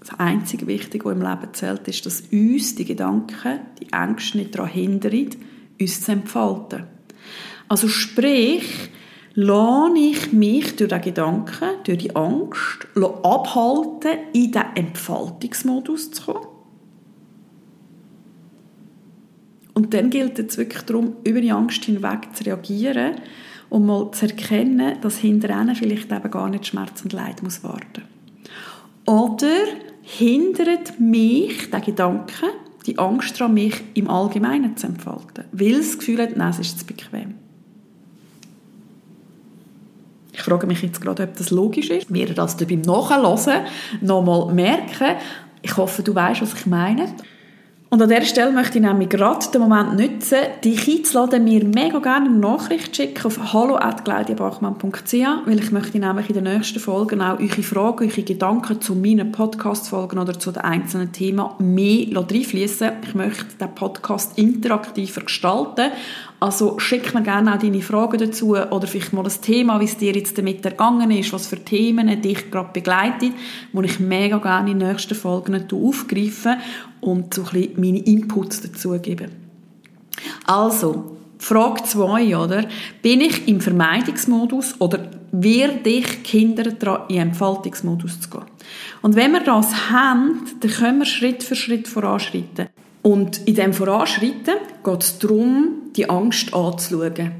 Das 0.00 0.10
einzige 0.18 0.66
Wichtige, 0.66 1.06
was 1.06 1.14
im 1.14 1.22
Leben 1.22 1.54
zählt, 1.54 1.88
ist, 1.88 2.04
dass 2.04 2.24
uns 2.30 2.74
die 2.74 2.84
Gedanken, 2.84 3.60
die 3.80 3.90
Ängste 3.90 4.36
nicht 4.36 4.54
daran 4.54 4.70
hindern, 4.70 5.30
uns 5.80 6.00
zu 6.02 6.12
entfalten. 6.12 6.84
Also 7.68 7.88
sprich, 7.88 8.90
lasse 9.34 9.98
ich 9.98 10.32
mich 10.32 10.76
durch 10.76 10.90
den 10.90 11.00
Gedanken, 11.00 11.70
durch 11.84 11.98
die 11.98 12.14
Angst 12.14 12.86
abhalten, 12.96 14.18
in 14.32 14.52
den 14.52 14.64
Entfaltungsmodus 14.74 16.10
zu 16.10 16.24
kommen? 16.24 16.46
Und 19.74 19.94
dann 19.94 20.10
gilt 20.10 20.38
es 20.38 20.58
wirklich 20.58 20.82
darum, 20.82 21.14
über 21.24 21.40
die 21.40 21.52
Angst 21.52 21.84
hinweg 21.84 22.28
zu 22.34 22.44
reagieren 22.44 23.14
und 23.70 23.86
mal 23.86 24.10
zu 24.10 24.26
erkennen, 24.26 25.00
dass 25.00 25.18
hinter 25.18 25.48
ihnen 25.50 25.74
vielleicht 25.74 26.12
eben 26.12 26.30
gar 26.30 26.48
nicht 26.50 26.66
Schmerz 26.66 27.02
und 27.02 27.12
Leid 27.12 27.42
muss 27.42 27.62
warten. 27.62 28.02
Oder 29.06 29.64
hindert 30.02 31.00
mich 31.00 31.70
der 31.70 31.80
Gedanke, 31.80 32.46
die 32.86 32.98
Angst 32.98 33.40
daran, 33.40 33.54
mich 33.54 33.82
im 33.94 34.08
Allgemeinen 34.08 34.76
zu 34.76 34.86
entfalten, 34.86 35.44
weil 35.52 35.78
das 35.78 35.98
Gefühl 35.98 36.22
hat, 36.22 36.36
nein, 36.36 36.50
es 36.50 36.58
ist 36.58 36.78
zu 36.78 36.86
bequem. 36.86 37.34
Ich 40.32 40.42
frage 40.42 40.66
mich 40.66 40.80
jetzt 40.82 41.00
gerade, 41.00 41.24
ob 41.24 41.36
das 41.36 41.50
logisch 41.50 41.90
ist. 41.90 42.12
Wir 42.12 42.32
das 42.32 42.56
beim 42.56 42.80
Nachhören 42.80 43.66
nochmal 44.00 44.54
merken. 44.54 45.16
Ich 45.60 45.76
hoffe, 45.76 46.02
du 46.02 46.14
weißt, 46.14 46.40
was 46.40 46.54
ich 46.54 46.66
meine. 46.66 47.14
Und 47.92 48.00
an 48.00 48.08
dieser 48.08 48.22
Stelle 48.22 48.52
möchte 48.52 48.78
ich 48.78 48.84
nämlich 48.84 49.08
gerade 49.08 49.44
den 49.52 49.62
Moment 49.62 49.98
nutzen, 49.98 50.38
dich 50.62 50.88
einzuladen, 50.88 51.42
mir 51.42 51.64
mega 51.64 51.98
gerne 51.98 52.26
eine 52.26 52.38
Nachricht 52.38 52.94
schicken 52.94 53.26
auf 53.26 53.52
hallo.claudiabachmann.ch, 53.52 55.12
weil 55.44 55.58
ich 55.58 55.72
möchte 55.72 55.98
nämlich 55.98 56.28
in 56.28 56.34
den 56.34 56.44
nächsten 56.44 56.78
Folgen 56.78 57.20
auch 57.20 57.40
eure 57.40 57.62
Fragen, 57.64 58.08
eure 58.08 58.22
Gedanken 58.22 58.80
zu 58.80 58.94
meinen 58.94 59.32
Podcast-Folgen 59.32 60.20
oder 60.20 60.38
zu 60.38 60.52
den 60.52 60.62
einzelnen 60.62 61.10
Themen 61.10 61.44
mehr 61.58 62.06
reinfließen. 62.14 62.92
Ich 63.02 63.16
möchte 63.16 63.56
den 63.60 63.74
Podcast 63.74 64.38
interaktiver 64.38 65.22
gestalten, 65.22 65.90
also 66.38 66.78
schick 66.78 67.12
mir 67.12 67.22
gerne 67.22 67.54
auch 67.54 67.58
deine 67.58 67.82
Fragen 67.82 68.18
dazu 68.18 68.56
oder 68.56 68.86
vielleicht 68.86 69.12
mal 69.12 69.24
das 69.24 69.42
Thema, 69.42 69.78
wie 69.78 69.84
es 69.84 69.98
dir 69.98 70.12
jetzt 70.14 70.38
damit 70.38 70.64
ergangen 70.64 71.10
ist, 71.10 71.32
was 71.34 71.48
für 71.48 71.62
Themen 71.62 72.22
dich 72.22 72.50
gerade 72.50 72.70
begleitet, 72.72 73.32
wo 73.72 73.82
ich 73.82 74.00
mega 74.00 74.38
gerne 74.38 74.70
in 74.70 74.78
den 74.78 74.88
nächsten 74.88 75.14
Folgen 75.14 75.66
aufgreife 75.70 76.56
und 77.00 77.34
so 77.34 77.42
ein 77.42 77.50
bisschen 77.50 77.80
meine 77.80 77.98
Inputs 77.98 78.60
dazu 78.60 78.98
gebe. 79.00 79.28
Also, 80.46 81.16
Frage 81.38 81.82
2, 81.84 82.36
oder? 82.36 82.66
Bin 83.00 83.22
ich 83.22 83.48
im 83.48 83.60
Vermeidungsmodus 83.60 84.74
oder 84.78 85.10
werde 85.32 85.88
ich 85.88 86.22
Kinder 86.22 86.64
daran, 86.64 87.08
in 87.08 87.18
Entfaltungsmodus 87.18 88.20
zu 88.20 88.30
gehen? 88.30 88.42
Und 89.00 89.16
wenn 89.16 89.32
wir 89.32 89.40
das 89.40 89.90
haben, 89.90 90.42
dann 90.60 90.70
können 90.70 90.98
wir 90.98 91.06
Schritt 91.06 91.42
für 91.42 91.54
Schritt 91.54 91.88
voranschreiten. 91.88 92.68
Und 93.02 93.48
in 93.48 93.54
dem 93.54 93.72
Voranschreiten 93.72 94.56
geht 94.84 95.02
es 95.02 95.18
darum, 95.18 95.90
die 95.96 96.08
Angst 96.10 96.52
anzuschauen. 96.52 97.32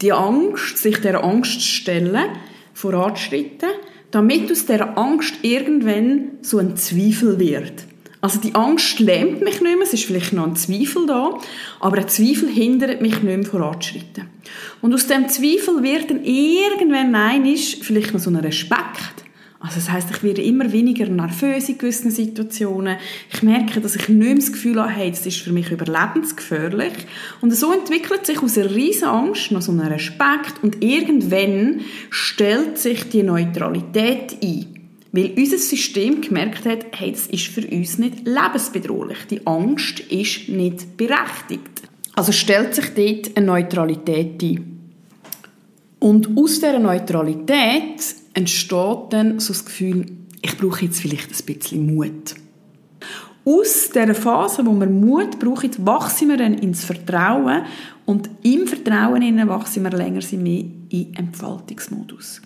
Die 0.00 0.12
Angst, 0.12 0.78
sich 0.78 0.98
der 0.98 1.22
Angst 1.22 1.60
zu 1.60 1.60
stellen, 1.60 2.24
voranzuschreiten, 2.72 3.68
damit 4.10 4.50
aus 4.50 4.64
dieser 4.64 4.96
Angst 4.96 5.34
irgendwann 5.42 6.38
so 6.40 6.58
ein 6.58 6.76
Zweifel 6.76 7.38
wird. 7.38 7.84
Also 8.22 8.40
die 8.40 8.54
Angst 8.54 8.98
lähmt 9.00 9.42
mich 9.42 9.60
nicht 9.60 9.62
mehr, 9.62 9.76
es 9.82 9.92
ist 9.92 10.04
vielleicht 10.04 10.32
noch 10.32 10.46
ein 10.46 10.56
Zweifel 10.56 11.06
da, 11.06 11.38
aber 11.80 11.98
ein 11.98 12.08
Zweifel 12.08 12.48
hindert 12.48 13.02
mich 13.02 13.22
nicht 13.22 13.24
mehr 13.24 13.44
voranzuschreiten. 13.44 14.30
Und 14.80 14.94
aus 14.94 15.06
dem 15.06 15.28
Zweifel 15.28 15.82
wird 15.82 16.10
dann 16.10 16.24
irgendwann 16.24 17.14
ein 17.14 17.44
vielleicht 17.56 18.14
noch 18.14 18.20
so 18.20 18.30
ein 18.30 18.36
Respekt 18.36 19.22
also 19.62 19.76
das 19.76 19.92
heißt, 19.92 20.10
ich 20.10 20.22
werde 20.24 20.42
immer 20.42 20.72
weniger 20.72 21.06
nervös 21.06 21.68
in 21.68 21.78
gewissen 21.78 22.10
Situationen. 22.10 22.96
Ich 23.32 23.44
merke, 23.44 23.80
dass 23.80 23.94
ich 23.94 24.08
nicht 24.08 24.18
mehr 24.18 24.34
das 24.34 24.50
Gefühl 24.50 24.80
habe, 24.80 24.90
hey, 24.90 25.10
das 25.10 25.24
ist 25.24 25.38
für 25.38 25.52
mich 25.52 25.70
überlebensgefährlich. 25.70 26.92
Und 27.40 27.54
so 27.54 27.72
entwickelt 27.72 28.26
sich 28.26 28.42
aus 28.42 28.58
einer 28.58 28.74
riesen 28.74 29.06
Angst 29.06 29.52
noch 29.52 29.62
so 29.62 29.70
ein 29.70 29.78
Respekt 29.78 30.54
und 30.62 30.82
irgendwann 30.82 31.82
stellt 32.10 32.76
sich 32.76 33.08
die 33.08 33.22
Neutralität 33.22 34.36
ein. 34.42 34.71
Weil 35.12 35.32
unser 35.36 35.58
System 35.58 36.22
gemerkt 36.22 36.64
hat, 36.64 36.86
hey, 36.92 37.12
das 37.12 37.26
ist 37.26 37.48
für 37.48 37.66
uns 37.66 37.98
nicht 37.98 38.26
lebensbedrohlich. 38.26 39.18
Die 39.30 39.46
Angst 39.46 40.00
ist 40.00 40.48
nicht 40.48 40.96
berechtigt. 40.96 41.82
Also 42.14 42.32
stellt 42.32 42.74
sich 42.74 42.86
dort 42.94 43.36
eine 43.36 43.46
Neutralität 43.46 44.42
ein. 44.42 44.80
Und 45.98 46.36
aus 46.36 46.54
dieser 46.54 46.78
Neutralität 46.78 48.02
entsteht 48.34 48.98
dann 49.10 49.38
so 49.38 49.52
das 49.52 49.64
Gefühl, 49.64 50.06
ich 50.40 50.56
brauche 50.56 50.86
jetzt 50.86 51.00
vielleicht 51.00 51.30
ein 51.30 51.54
bisschen 51.54 51.94
Mut. 51.94 52.34
Aus 53.44 53.90
dieser 53.90 54.14
Phase, 54.14 54.64
wo 54.64 54.72
wir 54.72 54.86
Mut 54.86 55.38
brauchen, 55.38 55.70
wachsen 55.78 56.28
wir 56.28 56.36
dann 56.36 56.54
ins 56.54 56.84
Vertrauen 56.84 57.62
und 58.06 58.30
im 58.42 58.66
Vertrauen 58.66 59.48
wachsen 59.48 59.82
wir 59.82 59.90
länger 59.90 60.22
mehr 60.32 60.64
in 60.92 61.14
Entfaltungsmodus. 61.14 62.42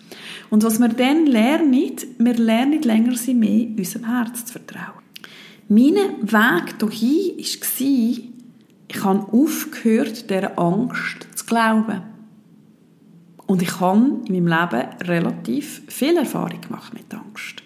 Und 0.51 0.63
was 0.63 0.79
wir 0.79 0.89
dann 0.89 1.27
lernen, 1.27 1.97
wir 2.19 2.35
lernen 2.35 2.83
länger 2.83 3.15
mehr, 3.35 3.67
unserem 3.77 4.05
Herz 4.07 4.45
zu 4.45 4.53
vertrauen. 4.53 5.03
Mein 5.69 5.95
Weg 5.95 6.79
dahin 6.79 7.37
war, 7.37 8.27
ich 8.89 9.05
habe 9.05 9.33
aufgehört, 9.33 10.31
dieser 10.31 10.59
Angst 10.59 11.27
zu 11.35 11.45
glauben. 11.45 12.03
Und 13.47 13.63
ich 13.63 13.81
habe 13.81 14.21
in 14.27 14.45
meinem 14.45 14.47
Leben 14.47 14.89
relativ 15.03 15.83
viel 15.89 16.17
Erfahrung 16.17 16.61
gemacht 16.61 16.95
mit 16.95 17.13
Angst. 17.13 17.63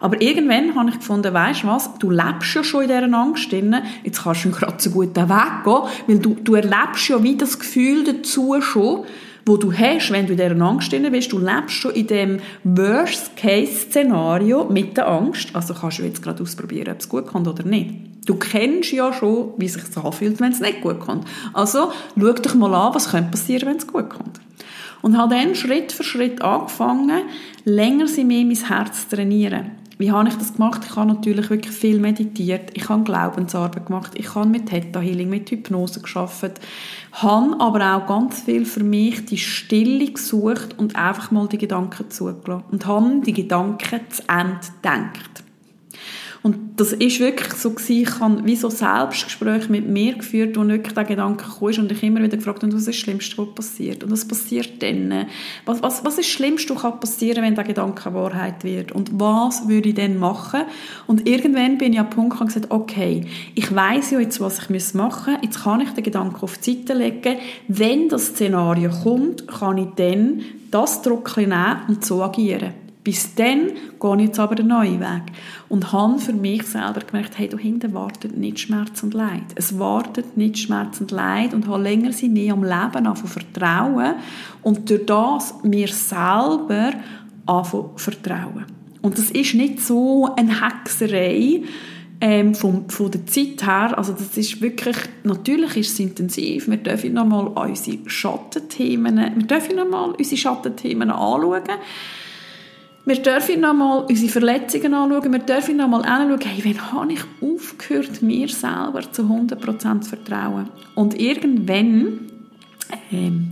Aber 0.00 0.20
irgendwann 0.20 0.74
habe 0.74 0.90
ich 0.90 0.98
gefunden, 0.98 1.32
weißt 1.32 1.62
du 1.62 1.68
was, 1.68 1.98
du 1.98 2.10
lebst 2.10 2.54
ja 2.54 2.62
schon 2.62 2.82
in 2.82 2.88
dieser 2.88 3.18
Angst 3.18 3.50
drin, 3.50 3.74
jetzt 4.02 4.22
kannst 4.22 4.44
du 4.44 4.50
gerade 4.50 4.74
so 4.78 4.90
gut 4.90 5.16
den 5.16 5.28
Weg 5.28 5.64
gehen, 5.64 5.82
weil 6.06 6.18
du, 6.18 6.34
du 6.34 6.54
erlebst 6.54 7.08
ja 7.08 7.22
wie 7.22 7.36
das 7.36 7.58
Gefühl 7.58 8.04
dazu 8.04 8.54
schon, 8.60 9.04
wo 9.46 9.56
du 9.56 9.72
hast, 9.72 10.10
wenn 10.10 10.26
du 10.26 10.32
in 10.32 10.38
dieser 10.38 10.60
Angst 10.60 10.92
drin 10.92 11.10
bist. 11.10 11.32
Du 11.32 11.38
lebst 11.38 11.74
schon 11.74 11.92
in 11.92 12.06
dem 12.06 12.40
Worst-Case-Szenario 12.64 14.64
mit 14.64 14.94
der 14.96 15.08
Angst. 15.08 15.54
Also 15.54 15.74
kannst 15.74 15.98
du 15.98 16.02
jetzt 16.02 16.22
gerade 16.22 16.42
ausprobieren, 16.42 16.92
ob 16.92 17.00
es 17.00 17.08
gut 17.08 17.26
kommt 17.26 17.48
oder 17.48 17.64
nicht. 17.64 17.94
Du 18.26 18.36
kennst 18.36 18.92
ja 18.92 19.12
schon, 19.12 19.52
wie 19.58 19.68
sich 19.68 19.84
das 19.84 20.02
anfühlt, 20.02 20.40
wenn 20.40 20.52
es 20.52 20.60
nicht 20.60 20.80
gut 20.80 21.00
kommt. 21.00 21.28
Also 21.52 21.92
schau 22.18 22.32
dich 22.32 22.54
mal 22.54 22.74
an, 22.74 22.94
was 22.94 23.10
könnte 23.10 23.32
passieren, 23.32 23.68
wenn 23.68 23.76
es 23.76 23.86
gut 23.86 24.08
kommt. 24.08 24.40
Und 25.02 25.18
habe 25.18 25.34
dann 25.34 25.54
Schritt 25.54 25.92
für 25.92 26.04
Schritt 26.04 26.40
angefangen, 26.40 27.24
länger 27.66 28.08
sie 28.08 28.24
mehr 28.24 28.46
mein 28.46 28.56
Herz 28.56 29.06
zu 29.08 29.16
trainieren. 29.16 29.72
Wie 29.96 30.10
habe 30.10 30.28
ich 30.28 30.34
das 30.34 30.54
gemacht? 30.54 30.82
Ich 30.84 30.96
habe 30.96 31.08
natürlich 31.08 31.50
wirklich 31.50 31.74
viel 31.74 32.00
meditiert. 32.00 32.70
Ich 32.74 32.88
habe 32.88 33.04
Glaubensarbeit 33.04 33.86
gemacht. 33.86 34.12
Ich 34.14 34.34
habe 34.34 34.48
mit 34.48 34.66
Theta 34.66 35.00
Healing, 35.00 35.30
mit 35.30 35.50
Hypnose 35.50 36.00
geschafft. 36.00 36.60
Habe 37.12 37.56
aber 37.60 37.96
auch 37.96 38.06
ganz 38.06 38.42
viel 38.42 38.64
für 38.64 38.82
mich 38.82 39.24
die 39.26 39.38
Stille 39.38 40.10
gesucht 40.10 40.78
und 40.78 40.96
einfach 40.96 41.30
mal 41.30 41.46
die 41.46 41.58
Gedanken 41.58 42.10
zugelassen. 42.10 42.64
Und 42.72 42.86
habe 42.86 43.20
die 43.24 43.32
Gedanken 43.32 44.00
zu 44.10 44.22
Ende 44.28 44.58
gedacht. 44.82 45.43
Und 46.44 46.78
das 46.78 46.92
ist 46.92 47.20
wirklich 47.20 47.54
so 47.54 47.70
gewesen, 47.70 48.02
ich 48.02 48.20
habe 48.20 48.44
wie 48.44 48.54
so 48.54 48.68
Selbstgespräche 48.68 49.72
mit 49.72 49.88
mir 49.88 50.12
geführt, 50.12 50.58
wo 50.58 50.68
wirklich 50.68 50.92
der 50.92 51.04
Gedanke 51.04 51.42
kam 51.42 51.68
und 51.68 51.90
ich 51.90 52.02
immer 52.02 52.22
wieder 52.22 52.36
gefragt 52.36 52.62
habe, 52.62 52.70
was 52.70 52.80
ist 52.80 52.88
das 52.88 52.96
Schlimmste, 52.96 53.38
was 53.38 53.54
passiert? 53.54 54.04
Und 54.04 54.10
was 54.10 54.28
passiert 54.28 54.82
dann? 54.82 55.24
Was, 55.64 55.82
was, 55.82 56.04
was 56.04 56.18
ist 56.18 56.18
das 56.18 56.26
Schlimmste, 56.26 56.74
was 56.74 56.82
kann 56.82 57.00
passieren, 57.00 57.42
wenn 57.42 57.54
der 57.54 57.64
Gedanke 57.64 58.12
Wahrheit 58.12 58.62
wird? 58.62 58.92
Und 58.92 59.18
was 59.18 59.68
würde 59.68 59.88
ich 59.88 59.94
dann 59.94 60.18
machen? 60.18 60.64
Und 61.06 61.26
irgendwann 61.26 61.78
bin 61.78 61.94
ich 61.94 61.98
am 61.98 62.10
Punkt 62.10 62.38
und 62.38 62.48
gesagt, 62.48 62.70
okay, 62.70 63.24
ich 63.54 63.74
weiß 63.74 64.10
ja 64.10 64.20
jetzt, 64.20 64.38
was 64.38 64.68
ich 64.68 64.92
machen 64.92 65.32
muss, 65.32 65.42
jetzt 65.44 65.64
kann 65.64 65.80
ich 65.80 65.92
den 65.92 66.04
Gedanken 66.04 66.42
auf 66.42 66.58
die 66.58 66.74
Seite 66.74 66.92
legen. 66.92 67.38
Wenn 67.68 68.10
das 68.10 68.26
Szenario 68.26 68.90
kommt, 68.90 69.48
kann 69.48 69.78
ich 69.78 69.88
dann 69.96 70.42
das 70.70 71.00
Druck 71.00 71.38
nehmen 71.38 71.78
und 71.88 72.04
so 72.04 72.22
agieren. 72.22 72.83
Bis 73.04 73.34
dann 73.34 73.72
gehe 74.00 74.16
ich 74.16 74.22
jetzt 74.22 74.40
aber 74.40 74.54
den 74.54 74.68
neuen 74.68 74.98
Weg. 74.98 75.22
Und 75.68 75.92
habe 75.92 76.18
für 76.18 76.32
mich 76.32 76.62
selber 76.62 77.00
gemerkt, 77.00 77.38
hey, 77.38 77.48
da 77.48 77.58
hinten 77.58 77.92
wartet 77.92 78.36
nicht 78.36 78.58
Schmerz 78.58 79.02
und 79.02 79.12
Leid. 79.12 79.44
Es 79.54 79.78
wartet 79.78 80.38
nicht 80.38 80.58
Schmerz 80.58 81.00
und 81.02 81.10
Leid 81.10 81.52
und 81.52 81.68
habe 81.68 81.82
länger 81.82 82.12
sie 82.12 82.30
mehr 82.30 82.54
am 82.54 82.64
Leben 82.64 83.06
anfangen 83.06 83.28
vertrauen 83.28 84.14
und 84.62 84.88
durch 84.88 85.04
das 85.04 85.54
mir 85.62 85.88
selber 85.88 86.92
anfangen 87.44 87.90
vertrauen. 87.96 88.64
Und 89.02 89.18
das 89.18 89.30
ist 89.30 89.54
nicht 89.54 89.80
so 89.80 90.30
eine 90.34 90.62
Hexerei, 90.62 91.62
ähm, 92.20 92.54
von, 92.54 92.88
von 92.88 93.10
der 93.10 93.26
Zeit 93.26 93.66
her, 93.66 93.98
also 93.98 94.12
das 94.12 94.36
ist 94.38 94.62
wirklich, 94.62 94.96
natürlich 95.24 95.76
ist 95.76 95.92
es 95.92 96.00
intensiv, 96.00 96.68
wir 96.68 96.78
dürfen 96.78 97.12
nochmal 97.12 97.48
unsere 97.48 97.98
Schattenthemen, 98.08 99.16
wir 99.16 99.46
dürfen 99.46 99.76
nochmal 99.76 100.12
unsere 100.12 100.36
Schattenthemen 100.38 101.10
anschauen, 101.10 101.64
wir 103.06 103.16
dürfen 103.16 103.60
nochmal 103.60 104.06
unsere 104.08 104.32
Verletzungen 104.32 104.94
anschauen. 104.94 105.32
Wir 105.32 105.38
dürfen 105.40 105.76
nochmal 105.76 106.04
anschauen, 106.04 106.40
hey, 106.40 106.62
wann 106.64 106.92
habe 106.92 107.12
ich 107.12 107.20
aufgehört, 107.40 108.22
mir 108.22 108.48
selber 108.48 109.02
zu 109.10 109.22
100% 109.22 110.00
zu 110.00 110.08
vertrauen? 110.08 110.70
Und 110.94 111.20
irgendwann, 111.20 112.20
ähm, 113.12 113.50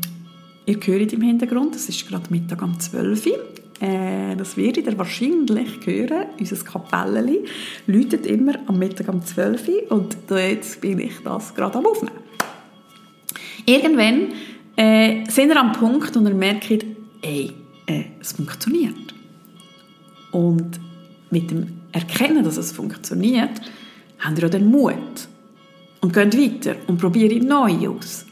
ihr 0.65 0.79
hört 0.83 1.13
im 1.13 1.23
Hintergrund, 1.23 1.75
das 1.75 1.89
ist 1.89 2.09
gerade 2.09 2.31
Mittag 2.31 2.63
um 2.63 2.81
12 2.81 3.27
Uhr, 3.27 3.39
äh, 3.81 4.37
das 4.37 4.57
werdet 4.57 4.87
ihr 4.87 4.97
wahrscheinlich 4.97 5.85
hören, 5.85 6.27
unser 6.39 6.57
Kapelleli 6.57 7.45
läutet 7.87 8.27
immer 8.27 8.55
am 8.67 8.79
Mittag 8.79 9.09
um 9.09 9.21
12 9.21 9.69
Uhr 9.69 9.97
und 9.97 10.17
jetzt 10.31 10.81
bin 10.81 10.99
ich 10.99 11.19
das 11.25 11.55
gerade 11.55 11.79
am 11.79 11.87
Aufnehmen. 11.87 12.17
Irgendwann 13.67 14.29
äh, 14.77 15.29
sind 15.29 15.51
ihr 15.51 15.61
am 15.61 15.73
Punkt 15.73 16.17
und 16.17 16.27
ihr 16.27 16.35
merkt, 16.35 16.71
ey, 17.21 17.53
äh, 17.87 18.05
es 18.21 18.33
funktioniert. 18.33 19.12
Und 20.33 20.81
mit 21.31 21.51
dem 21.51 21.81
Erkennen, 21.93 22.45
dass 22.45 22.57
es 22.57 22.73
funktioniert, 22.73 23.61
habt 24.19 24.39
ihr 24.39 24.47
auch 24.47 24.51
den 24.51 24.71
Mut 24.71 25.29
und 26.01 26.13
geht 26.13 26.37
weiter 26.37 26.77
und 26.87 26.99
probiert 26.99 27.43
neu 27.43 27.89
aus. 27.89 28.27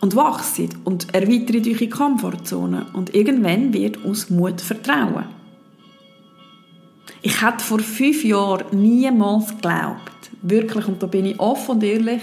Und 0.00 0.14
wachset 0.14 0.72
und 0.84 1.14
erweitert 1.14 1.66
eure 1.66 1.88
Komfortzone 1.88 2.86
und 2.92 3.14
irgendwann 3.14 3.72
wird 3.72 4.04
aus 4.04 4.30
Mut 4.30 4.60
Vertrauen. 4.60 5.24
Ich 7.22 7.42
hätte 7.42 7.64
vor 7.64 7.80
fünf 7.80 8.24
Jahren 8.24 8.66
niemals 8.78 9.48
geglaubt, 9.48 10.30
wirklich, 10.42 10.86
und 10.86 11.02
da 11.02 11.06
bin 11.06 11.26
ich 11.26 11.40
offen 11.40 11.76
und 11.76 11.82
ehrlich, 11.82 12.22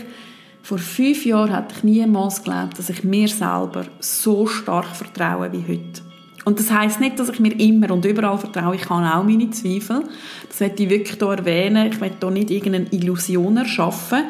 vor 0.61 0.77
fünf 0.77 1.25
Jahren 1.25 1.53
hätte 1.53 1.75
ich 1.75 1.83
niemals 1.83 2.37
geglaubt, 2.37 2.79
dass 2.79 2.89
ich 2.89 3.03
mir 3.03 3.27
selber 3.27 3.85
so 3.99 4.47
stark 4.47 4.95
vertraue 4.95 5.51
wie 5.51 5.65
heute. 5.67 6.02
Und 6.45 6.59
das 6.59 6.71
heißt 6.71 6.99
nicht, 6.99 7.19
dass 7.19 7.29
ich 7.29 7.39
mir 7.39 7.57
immer 7.59 7.91
und 7.91 8.03
überall 8.05 8.37
vertraue. 8.37 8.75
Ich 8.75 8.89
habe 8.89 9.15
auch 9.15 9.23
meine 9.23 9.49
Zweifel. 9.51 10.03
Das 10.49 10.59
möchte 10.59 10.83
ich 10.83 10.89
wirklich 10.89 11.17
hier 11.17 11.27
erwähnen. 11.27 11.91
Ich 11.91 11.99
möchte 11.99 12.17
hier 12.27 12.31
nicht 12.31 12.51
irgendeine 12.51 12.87
Illusion 12.91 13.57
erschaffen. 13.57 14.25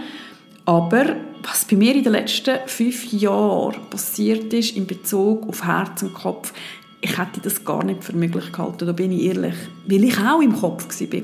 Aber 0.65 1.15
was 1.41 1.65
bei 1.65 1.75
mir 1.75 1.95
in 1.95 2.03
den 2.03 2.13
letzten 2.13 2.55
fünf 2.67 3.11
Jahren 3.11 3.75
passiert 3.89 4.53
ist 4.53 4.77
in 4.77 4.85
Bezug 4.85 5.47
auf 5.49 5.65
Herz 5.65 6.03
und 6.03 6.13
Kopf, 6.13 6.53
ich 7.01 7.17
hätte 7.17 7.41
das 7.41 7.65
gar 7.65 7.83
nicht 7.83 8.03
für 8.03 8.15
möglich 8.15 8.49
gehalten, 8.51 8.85
da 8.85 8.93
bin 8.93 9.11
ich 9.11 9.23
ehrlich, 9.23 9.55
weil 9.87 10.05
ich 10.05 10.17
auch 10.19 10.41
im 10.41 10.55
Kopf 10.55 10.87
war. 10.87 11.21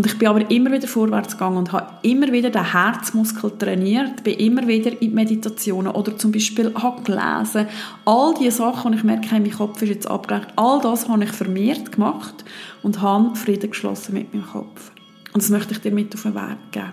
Und 0.00 0.06
ich 0.06 0.16
bin 0.16 0.28
aber 0.28 0.50
immer 0.50 0.72
wieder 0.72 0.88
vorwärts 0.88 1.34
gegangen 1.34 1.58
und 1.58 1.72
habe 1.72 1.92
immer 2.00 2.32
wieder 2.32 2.48
den 2.48 2.72
Herzmuskel 2.72 3.50
trainiert, 3.58 4.24
bin 4.24 4.38
immer 4.38 4.66
wieder 4.66 4.90
in 5.02 5.12
Meditationen 5.12 5.92
oder 5.92 6.16
zum 6.16 6.32
Beispiel 6.32 6.72
habe 6.72 7.02
gelesen. 7.02 7.66
All 8.06 8.32
diese 8.32 8.52
Sachen, 8.52 8.92
die 8.92 8.96
ich 8.96 9.04
merke, 9.04 9.26
mein 9.32 9.50
Kopf 9.50 9.82
ist 9.82 9.90
jetzt 9.90 10.10
abgelenkt, 10.10 10.54
all 10.56 10.80
das 10.80 11.06
habe 11.06 11.22
ich 11.22 11.30
vermehrt 11.30 11.92
gemacht 11.92 12.46
und 12.82 13.02
habe 13.02 13.36
Frieden 13.36 13.68
geschlossen 13.68 14.14
mit 14.14 14.32
meinem 14.32 14.46
Kopf. 14.46 14.90
Und 15.34 15.42
das 15.42 15.50
möchte 15.50 15.74
ich 15.74 15.82
dir 15.82 15.92
mit 15.92 16.14
auf 16.14 16.22
den 16.22 16.34
Weg 16.34 16.72
geben. 16.72 16.92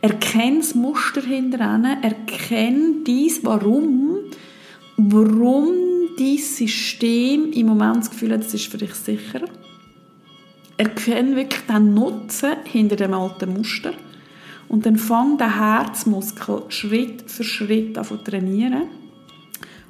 Erkenne 0.00 0.58
das 0.58 0.76
Muster 0.76 1.20
hinter 1.20 1.58
ihnen, 1.74 2.00
erkenne 2.00 3.02
dies, 3.04 3.40
warum, 3.42 4.18
warum 4.96 5.66
dein 6.16 6.38
System 6.38 7.50
im 7.50 7.66
Moment 7.66 7.96
das 7.96 8.10
Gefühl 8.12 8.34
hat, 8.34 8.42
es 8.42 8.54
ist 8.54 8.70
für 8.70 8.78
dich 8.78 8.94
sicherer 8.94 9.48
erkenne 10.76 11.36
wirklich 11.36 11.62
den 11.66 11.94
Nutzen 11.94 12.56
hinter 12.64 12.96
dem 12.96 13.14
alten 13.14 13.52
Muster 13.52 13.92
und 14.68 14.86
dann 14.86 14.96
fang 14.96 15.38
den 15.38 15.56
Herzmuskel 15.56 16.62
Schritt 16.68 17.30
für 17.30 17.44
Schritt 17.44 17.96
an 17.96 18.04
zu 18.04 18.16
trainieren 18.16 18.88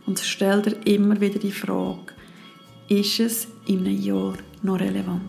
und 0.06 0.18
stell 0.18 0.62
dir 0.62 0.76
immer 0.84 1.20
wieder 1.20 1.38
die 1.38 1.52
Frage, 1.52 2.12
ist 2.88 3.20
es 3.20 3.48
in 3.66 3.80
einem 3.80 4.00
Jahr 4.00 4.34
noch 4.62 4.78
relevant? 4.78 5.22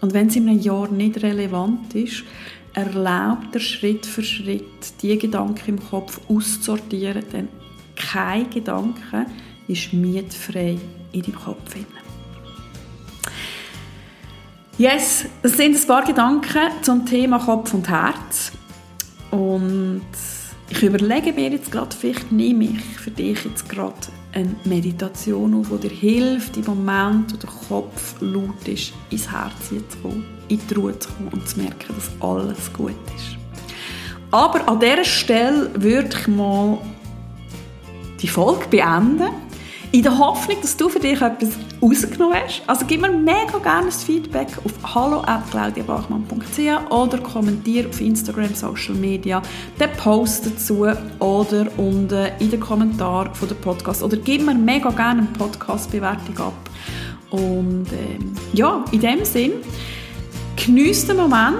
Und 0.00 0.14
wenn 0.14 0.28
es 0.28 0.36
in 0.36 0.48
einem 0.48 0.60
Jahr 0.60 0.88
nicht 0.88 1.22
relevant 1.22 1.94
ist, 1.94 2.24
erlaubt 2.74 3.54
er 3.54 3.60
Schritt 3.60 4.06
für 4.06 4.22
Schritt 4.22 5.02
die 5.02 5.18
Gedanken 5.18 5.70
im 5.70 5.80
Kopf 5.80 6.20
auszusortieren, 6.28 7.24
denn 7.32 7.48
kein 7.96 8.48
Gedanke 8.50 9.26
ist 9.66 9.92
mietfrei 9.92 10.78
in 11.12 11.22
deinem 11.22 11.34
Kopf. 11.34 11.74
Yes, 14.78 15.24
das 15.42 15.56
sind 15.56 15.74
ein 15.74 15.86
paar 15.88 16.04
Gedanken 16.04 16.70
zum 16.82 17.04
Thema 17.04 17.40
Kopf 17.40 17.74
und 17.74 17.88
Herz. 17.88 18.52
Und 19.32 20.06
ich 20.70 20.80
überlege 20.84 21.32
mir 21.32 21.50
jetzt 21.50 21.72
gerade, 21.72 21.96
vielleicht 21.96 22.30
nehme 22.30 22.66
ich 22.66 22.80
für 22.96 23.10
dich 23.10 23.44
jetzt 23.44 23.68
gerade 23.68 23.96
eine 24.32 24.54
Meditation 24.62 25.54
auf, 25.54 25.66
die 25.70 25.88
dir 25.88 25.94
hilft, 25.96 26.58
im 26.58 26.66
Moment, 26.66 27.32
wo 27.32 27.36
der 27.38 27.50
Kopf 27.68 28.14
laut 28.20 28.68
ist, 28.68 28.92
ins 29.10 29.28
Herz 29.28 29.68
zu 29.68 29.98
kommen, 30.00 30.24
in 30.46 30.60
die 30.70 30.74
Ruhe 30.74 30.96
zu 30.96 31.08
kommen 31.08 31.30
und 31.32 31.48
zu 31.48 31.58
merken, 31.58 31.96
dass 31.96 32.10
alles 32.20 32.72
gut 32.72 32.92
ist. 33.16 33.36
Aber 34.30 34.68
an 34.68 34.78
dieser 34.78 35.04
Stelle 35.04 35.72
würde 35.74 36.10
ich 36.16 36.28
mal 36.28 36.78
die 38.22 38.28
Folge 38.28 38.68
beenden 38.68 39.30
in 39.90 40.04
der 40.04 40.16
Hoffnung, 40.16 40.58
dass 40.62 40.76
du 40.76 40.88
für 40.88 41.00
dich 41.00 41.20
etwas 41.20 41.50
rausgenommen 41.80 42.36
hast. 42.44 42.62
Also 42.66 42.84
gib 42.86 43.00
mir 43.00 43.10
mega 43.10 43.58
gerne 43.62 43.90
Feedback 43.90 44.48
auf 44.64 44.94
hallo.claudiabachmann.ch 44.94 46.90
oder 46.90 47.18
kommentiere 47.18 47.88
auf 47.88 48.00
Instagram, 48.00 48.54
Social 48.54 48.94
Media 48.94 49.42
den 49.78 49.90
Post 49.92 50.46
dazu 50.46 50.86
oder 51.18 51.66
unten 51.76 52.26
in 52.38 52.50
den 52.50 52.60
Kommentaren 52.60 53.34
von 53.34 53.48
dem 53.48 53.58
Podcast. 53.58 54.02
Oder 54.02 54.16
gib 54.16 54.44
mir 54.44 54.54
mega 54.54 54.90
gerne 54.90 55.20
eine 55.20 55.30
Podcast-Bewertung 55.38 56.38
ab. 56.38 56.70
Und 57.30 57.86
ähm, 57.92 58.32
ja, 58.52 58.84
in 58.90 59.00
dem 59.00 59.24
Sinn, 59.24 59.52
genieß 60.56 61.06
den 61.06 61.16
Moment, 61.16 61.56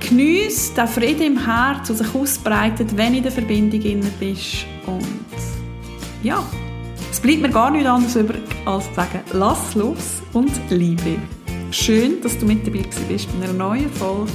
genieß 0.00 0.74
den 0.74 0.86
Frieden 0.86 1.22
im 1.22 1.44
Herz, 1.44 1.88
der 1.88 1.96
sich 1.96 2.14
ausbreitet, 2.14 2.96
wenn 2.96 3.12
du 3.12 3.18
in 3.18 3.22
der 3.24 3.32
Verbindung 3.32 4.00
bist. 4.20 4.66
Und 4.86 5.02
ja, 6.22 6.42
bleibt 7.22 7.40
mir 7.40 7.50
gar 7.50 7.70
nichts 7.70 7.88
anderes 7.88 8.16
übrig, 8.16 8.42
als 8.66 8.88
zu 8.88 8.94
sagen, 8.94 9.20
lass 9.32 9.74
los 9.76 10.22
und 10.32 10.50
liebe. 10.70 11.16
Schön, 11.70 12.20
dass 12.20 12.36
du 12.36 12.46
mit 12.46 12.66
dabei 12.66 12.82
bist 13.08 13.28
bei 13.38 13.44
einer 13.44 13.52
neuen 13.52 13.90
Folge 13.90 14.32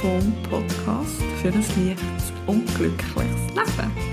vom 0.00 0.32
Podcast 0.48 1.20
für 1.42 1.48
ein 1.48 1.54
leichtes 1.54 2.32
und 2.46 2.64
glückliches 2.76 3.24
Leben. 3.54 4.07